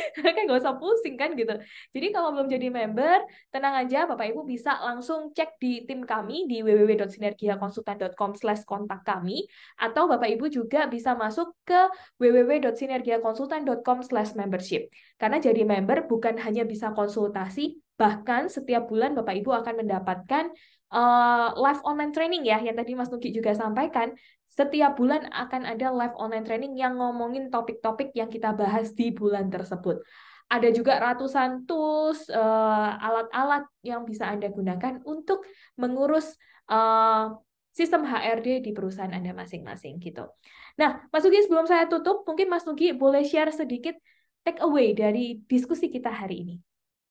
kan 0.36 0.42
gak 0.48 0.60
usah 0.60 0.76
pusing 0.76 1.14
kan 1.16 1.32
gitu. 1.38 1.54
Jadi 1.92 2.06
kalau 2.10 2.34
belum 2.34 2.48
jadi 2.48 2.68
member, 2.68 3.24
tenang 3.52 3.74
aja 3.84 4.04
Bapak 4.08 4.32
Ibu 4.32 4.44
bisa 4.44 4.78
langsung 4.80 5.30
cek 5.32 5.56
di 5.60 5.84
tim 5.84 6.02
kami 6.02 6.48
di 6.50 6.60
www.sinergiakonsultan.com 6.64 8.30
slash 8.36 8.62
kontak 8.64 9.04
kami 9.04 9.44
atau 9.78 10.08
Bapak 10.08 10.28
Ibu 10.32 10.48
juga 10.48 10.86
bisa 10.88 11.14
masuk 11.14 11.54
ke 11.64 11.80
www.sinergiakonsultan.com 12.18 13.98
slash 14.04 14.32
membership. 14.34 14.88
Karena 15.20 15.38
jadi 15.38 15.62
member 15.62 16.10
bukan 16.10 16.38
hanya 16.42 16.66
bisa 16.66 16.90
konsultasi, 16.92 17.78
bahkan 17.94 18.50
setiap 18.50 18.90
bulan 18.90 19.14
Bapak 19.14 19.38
Ibu 19.38 19.50
akan 19.62 19.86
mendapatkan 19.86 20.50
uh, 20.92 21.56
live 21.56 21.80
online 21.82 22.12
training 22.12 22.44
ya 22.44 22.60
yang 22.60 22.76
tadi 22.76 22.92
Mas 22.92 23.08
Nugi 23.08 23.32
juga 23.32 23.56
sampaikan 23.56 24.12
setiap 24.52 25.00
bulan 25.00 25.32
akan 25.32 25.64
ada 25.64 25.88
live 25.88 26.12
online 26.20 26.44
training 26.44 26.76
yang 26.76 27.00
ngomongin 27.00 27.48
topik-topik 27.48 28.12
yang 28.12 28.28
kita 28.28 28.52
bahas 28.52 28.92
di 28.92 29.08
bulan 29.08 29.48
tersebut. 29.48 30.04
Ada 30.52 30.68
juga 30.68 31.00
ratusan 31.00 31.64
tools, 31.64 32.28
eh, 32.28 32.90
alat-alat 33.00 33.64
uh, 33.64 33.72
yang 33.80 34.04
bisa 34.04 34.28
Anda 34.28 34.52
gunakan 34.52 35.00
untuk 35.08 35.48
mengurus 35.80 36.36
uh, 36.68 37.32
sistem 37.72 38.04
HRD 38.04 38.60
di 38.60 38.76
perusahaan 38.76 39.08
Anda 39.08 39.32
masing-masing 39.32 39.96
gitu. 40.04 40.28
Nah, 40.76 41.08
Mas 41.08 41.24
Nugi 41.24 41.40
sebelum 41.48 41.64
saya 41.64 41.88
tutup, 41.88 42.28
mungkin 42.28 42.52
Mas 42.52 42.68
Nugi 42.68 42.92
boleh 42.92 43.24
share 43.24 43.48
sedikit 43.48 43.96
take 44.44 44.60
away 44.60 44.92
dari 44.92 45.40
diskusi 45.48 45.88
kita 45.88 46.12
hari 46.12 46.44
ini. 46.44 46.56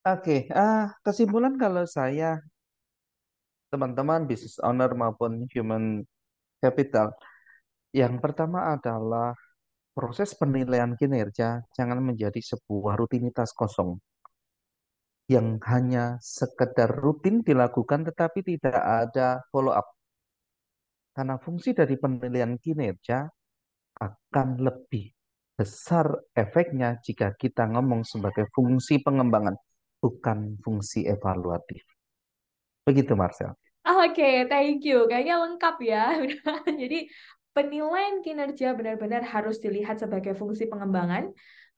Oke, 0.05 0.45
okay. 0.45 0.53
uh, 0.53 0.93
kesimpulan 1.01 1.57
kalau 1.57 1.89
saya 1.89 2.45
teman-teman 3.71 4.27
business 4.27 4.59
owner 4.61 4.91
maupun 4.91 5.47
human 5.49 6.03
capital 6.59 7.15
yang 7.95 8.19
pertama 8.19 8.75
adalah 8.75 9.31
proses 9.95 10.35
penilaian 10.35 10.93
kinerja 10.99 11.63
jangan 11.71 11.99
menjadi 12.03 12.39
sebuah 12.39 12.99
rutinitas 12.99 13.55
kosong 13.55 13.99
yang 15.31 15.63
hanya 15.63 16.19
sekedar 16.19 16.91
rutin 16.91 17.39
dilakukan 17.39 18.03
tetapi 18.03 18.43
tidak 18.43 18.75
ada 18.75 19.39
follow 19.47 19.71
up. 19.71 19.87
Karena 21.15 21.39
fungsi 21.39 21.71
dari 21.71 21.95
penilaian 21.95 22.59
kinerja 22.59 23.31
akan 23.99 24.47
lebih 24.59 25.11
besar 25.55 26.11
efeknya 26.35 26.99
jika 26.99 27.35
kita 27.35 27.67
ngomong 27.71 28.03
sebagai 28.07 28.47
fungsi 28.51 28.99
pengembangan, 28.99 29.55
bukan 29.99 30.59
fungsi 30.59 31.07
evaluatif. 31.07 31.90
Begitu 32.91 33.15
Marcel. 33.15 33.55
Oke, 33.81 34.13
okay, 34.13 34.35
thank 34.51 34.83
you. 34.83 35.07
Kayaknya 35.07 35.35
lengkap 35.47 35.75
ya. 35.81 36.19
Jadi 36.83 37.07
penilaian 37.55 38.19
kinerja 38.23 38.75
benar-benar 38.75 39.23
harus 39.27 39.59
dilihat 39.59 39.99
sebagai 39.99 40.35
fungsi 40.35 40.67
pengembangan. 40.71 41.31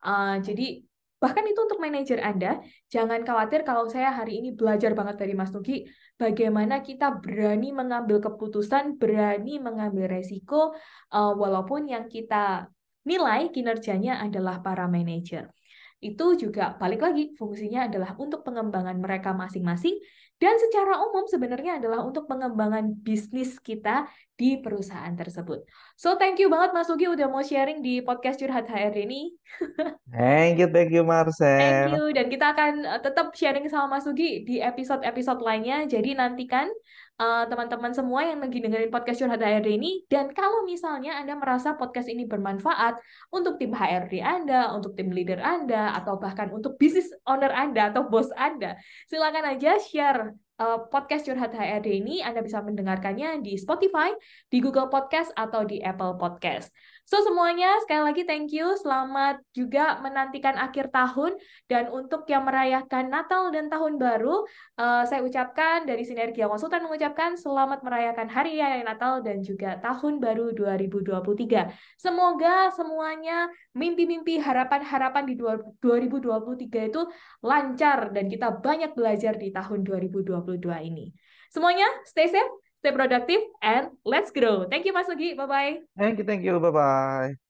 Uh, 0.03 0.37
jadi 0.43 0.83
bahkan 1.17 1.47
itu 1.47 1.55
untuk 1.63 1.79
manajer 1.79 2.19
Anda, 2.19 2.59
jangan 2.91 3.23
khawatir 3.23 3.63
kalau 3.63 3.87
saya 3.87 4.11
hari 4.11 4.43
ini 4.43 4.51
belajar 4.51 4.91
banget 4.91 5.15
dari 5.23 5.33
Mas 5.33 5.55
Nugi, 5.55 5.87
bagaimana 6.19 6.83
kita 6.83 7.23
berani 7.23 7.71
mengambil 7.71 8.19
keputusan, 8.19 8.99
berani 8.99 9.57
mengambil 9.63 10.11
resiko, 10.11 10.75
uh, 11.15 11.33
walaupun 11.33 11.87
yang 11.87 12.11
kita 12.11 12.67
nilai 13.07 13.47
kinerjanya 13.55 14.19
adalah 14.19 14.59
para 14.59 14.91
manajer. 14.91 15.47
Itu 16.03 16.35
juga 16.35 16.75
balik 16.75 16.99
lagi, 16.99 17.31
fungsinya 17.39 17.87
adalah 17.87 18.11
untuk 18.19 18.43
pengembangan 18.43 18.99
mereka 18.99 19.31
masing-masing, 19.31 19.95
dan 20.43 20.59
secara 20.59 20.99
umum 20.99 21.23
sebenarnya 21.23 21.79
adalah 21.79 22.03
untuk 22.03 22.27
pengembangan 22.27 22.91
bisnis 22.99 23.55
kita 23.63 24.11
di 24.35 24.59
perusahaan 24.59 25.15
tersebut. 25.15 25.63
So 25.95 26.19
thank 26.19 26.35
you 26.35 26.51
banget 26.51 26.75
Mas 26.75 26.91
Ugi 26.91 27.07
udah 27.07 27.31
mau 27.31 27.39
sharing 27.39 27.79
di 27.79 28.03
podcast 28.03 28.43
Curhat 28.43 28.67
HRD 28.67 29.07
ini. 29.07 29.31
thank 30.11 30.59
you, 30.59 30.67
thank 30.67 30.91
you 30.91 31.07
Marcel. 31.07 31.39
Thank 31.39 31.95
you 31.95 32.11
dan 32.11 32.27
kita 32.27 32.51
akan 32.51 32.83
eh, 32.83 32.99
tetap 32.99 33.31
sharing 33.31 33.71
sama 33.71 33.95
Mas 33.95 34.03
Ugi 34.03 34.43
di 34.43 34.59
episode-episode 34.59 35.39
lainnya. 35.39 35.87
Jadi 35.87 36.11
nantikan 36.11 36.67
teman-teman 37.13 37.93
uh, 37.93 37.97
semua 38.01 38.25
yang 38.25 38.41
lagi 38.41 38.57
dengerin 38.57 38.89
podcast 38.89 39.21
Curhat 39.21 39.37
HRD 39.37 39.77
ini 39.77 40.01
dan 40.09 40.33
kalau 40.33 40.65
misalnya 40.65 41.13
Anda 41.21 41.37
merasa 41.37 41.77
podcast 41.77 42.09
ini 42.09 42.25
bermanfaat 42.25 42.97
untuk 43.29 43.61
tim 43.61 43.69
HRD 43.69 44.17
Anda, 44.17 44.73
untuk 44.73 44.97
tim 44.97 45.13
leader 45.13 45.37
Anda 45.37 45.93
atau 45.93 46.17
bahkan 46.17 46.49
untuk 46.49 46.75
bisnis 46.81 47.13
owner 47.29 47.53
Anda 47.53 47.93
atau 47.93 48.09
bos 48.09 48.33
Anda, 48.33 48.81
silakan 49.05 49.45
aja 49.45 49.77
share 49.77 50.33
uh, 50.57 50.89
podcast 50.89 51.29
Curhat 51.29 51.53
HRD 51.53 52.01
ini 52.01 52.25
Anda 52.25 52.41
bisa 52.41 52.61
mendengarkannya 52.61 53.41
di 53.41 53.61
Spotify, 53.61 54.13
di 54.49 54.57
Google 54.61 54.89
Podcast, 54.89 55.33
atau 55.33 55.65
di 55.65 55.81
Apple 55.81 56.17
Podcast. 56.17 56.73
So 57.03 57.19
semuanya 57.19 57.83
sekali 57.83 57.99
lagi 57.99 58.23
thank 58.23 58.55
you, 58.55 58.79
selamat 58.79 59.43
juga 59.51 59.99
menantikan 59.99 60.55
akhir 60.55 60.87
tahun 60.87 61.35
dan 61.67 61.91
untuk 61.91 62.23
yang 62.31 62.47
merayakan 62.47 63.11
Natal 63.11 63.51
dan 63.51 63.67
Tahun 63.67 63.99
Baru, 63.99 64.47
uh, 64.79 65.03
saya 65.03 65.19
ucapkan 65.19 65.83
dari 65.83 66.07
Sinergia 66.07 66.47
Konsultan 66.47 66.87
mengucapkan 66.87 67.35
selamat 67.35 67.83
merayakan 67.83 68.31
Hari 68.31 68.55
Raya 68.55 68.87
Natal 68.87 69.19
dan 69.19 69.43
juga 69.43 69.75
Tahun 69.83 70.23
Baru 70.23 70.55
2023. 70.55 71.75
Semoga 71.99 72.71
semuanya 72.71 73.51
mimpi-mimpi 73.75 74.39
harapan-harapan 74.39 75.27
di 75.27 75.35
2023 75.35 76.87
itu 76.87 77.03
lancar 77.43 78.15
dan 78.15 78.31
kita 78.31 78.63
banyak 78.63 78.95
belajar 78.95 79.35
di 79.35 79.51
tahun 79.51 79.83
2022 79.83 80.55
ini. 80.87 81.11
Semuanya 81.51 81.85
stay 82.07 82.31
safe, 82.31 82.62
stay 82.83 82.91
productive, 82.91 83.39
and 83.63 83.95
let's 84.03 84.27
grow. 84.35 84.67
Thank 84.67 84.83
you 84.83 84.91
Mas 84.91 85.07
Nugi. 85.07 85.31
Bye-bye. 85.39 85.87
Thank 85.95 86.19
you, 86.19 86.25
thank 86.27 86.43
you. 86.43 86.59
Bye-bye. 86.59 87.42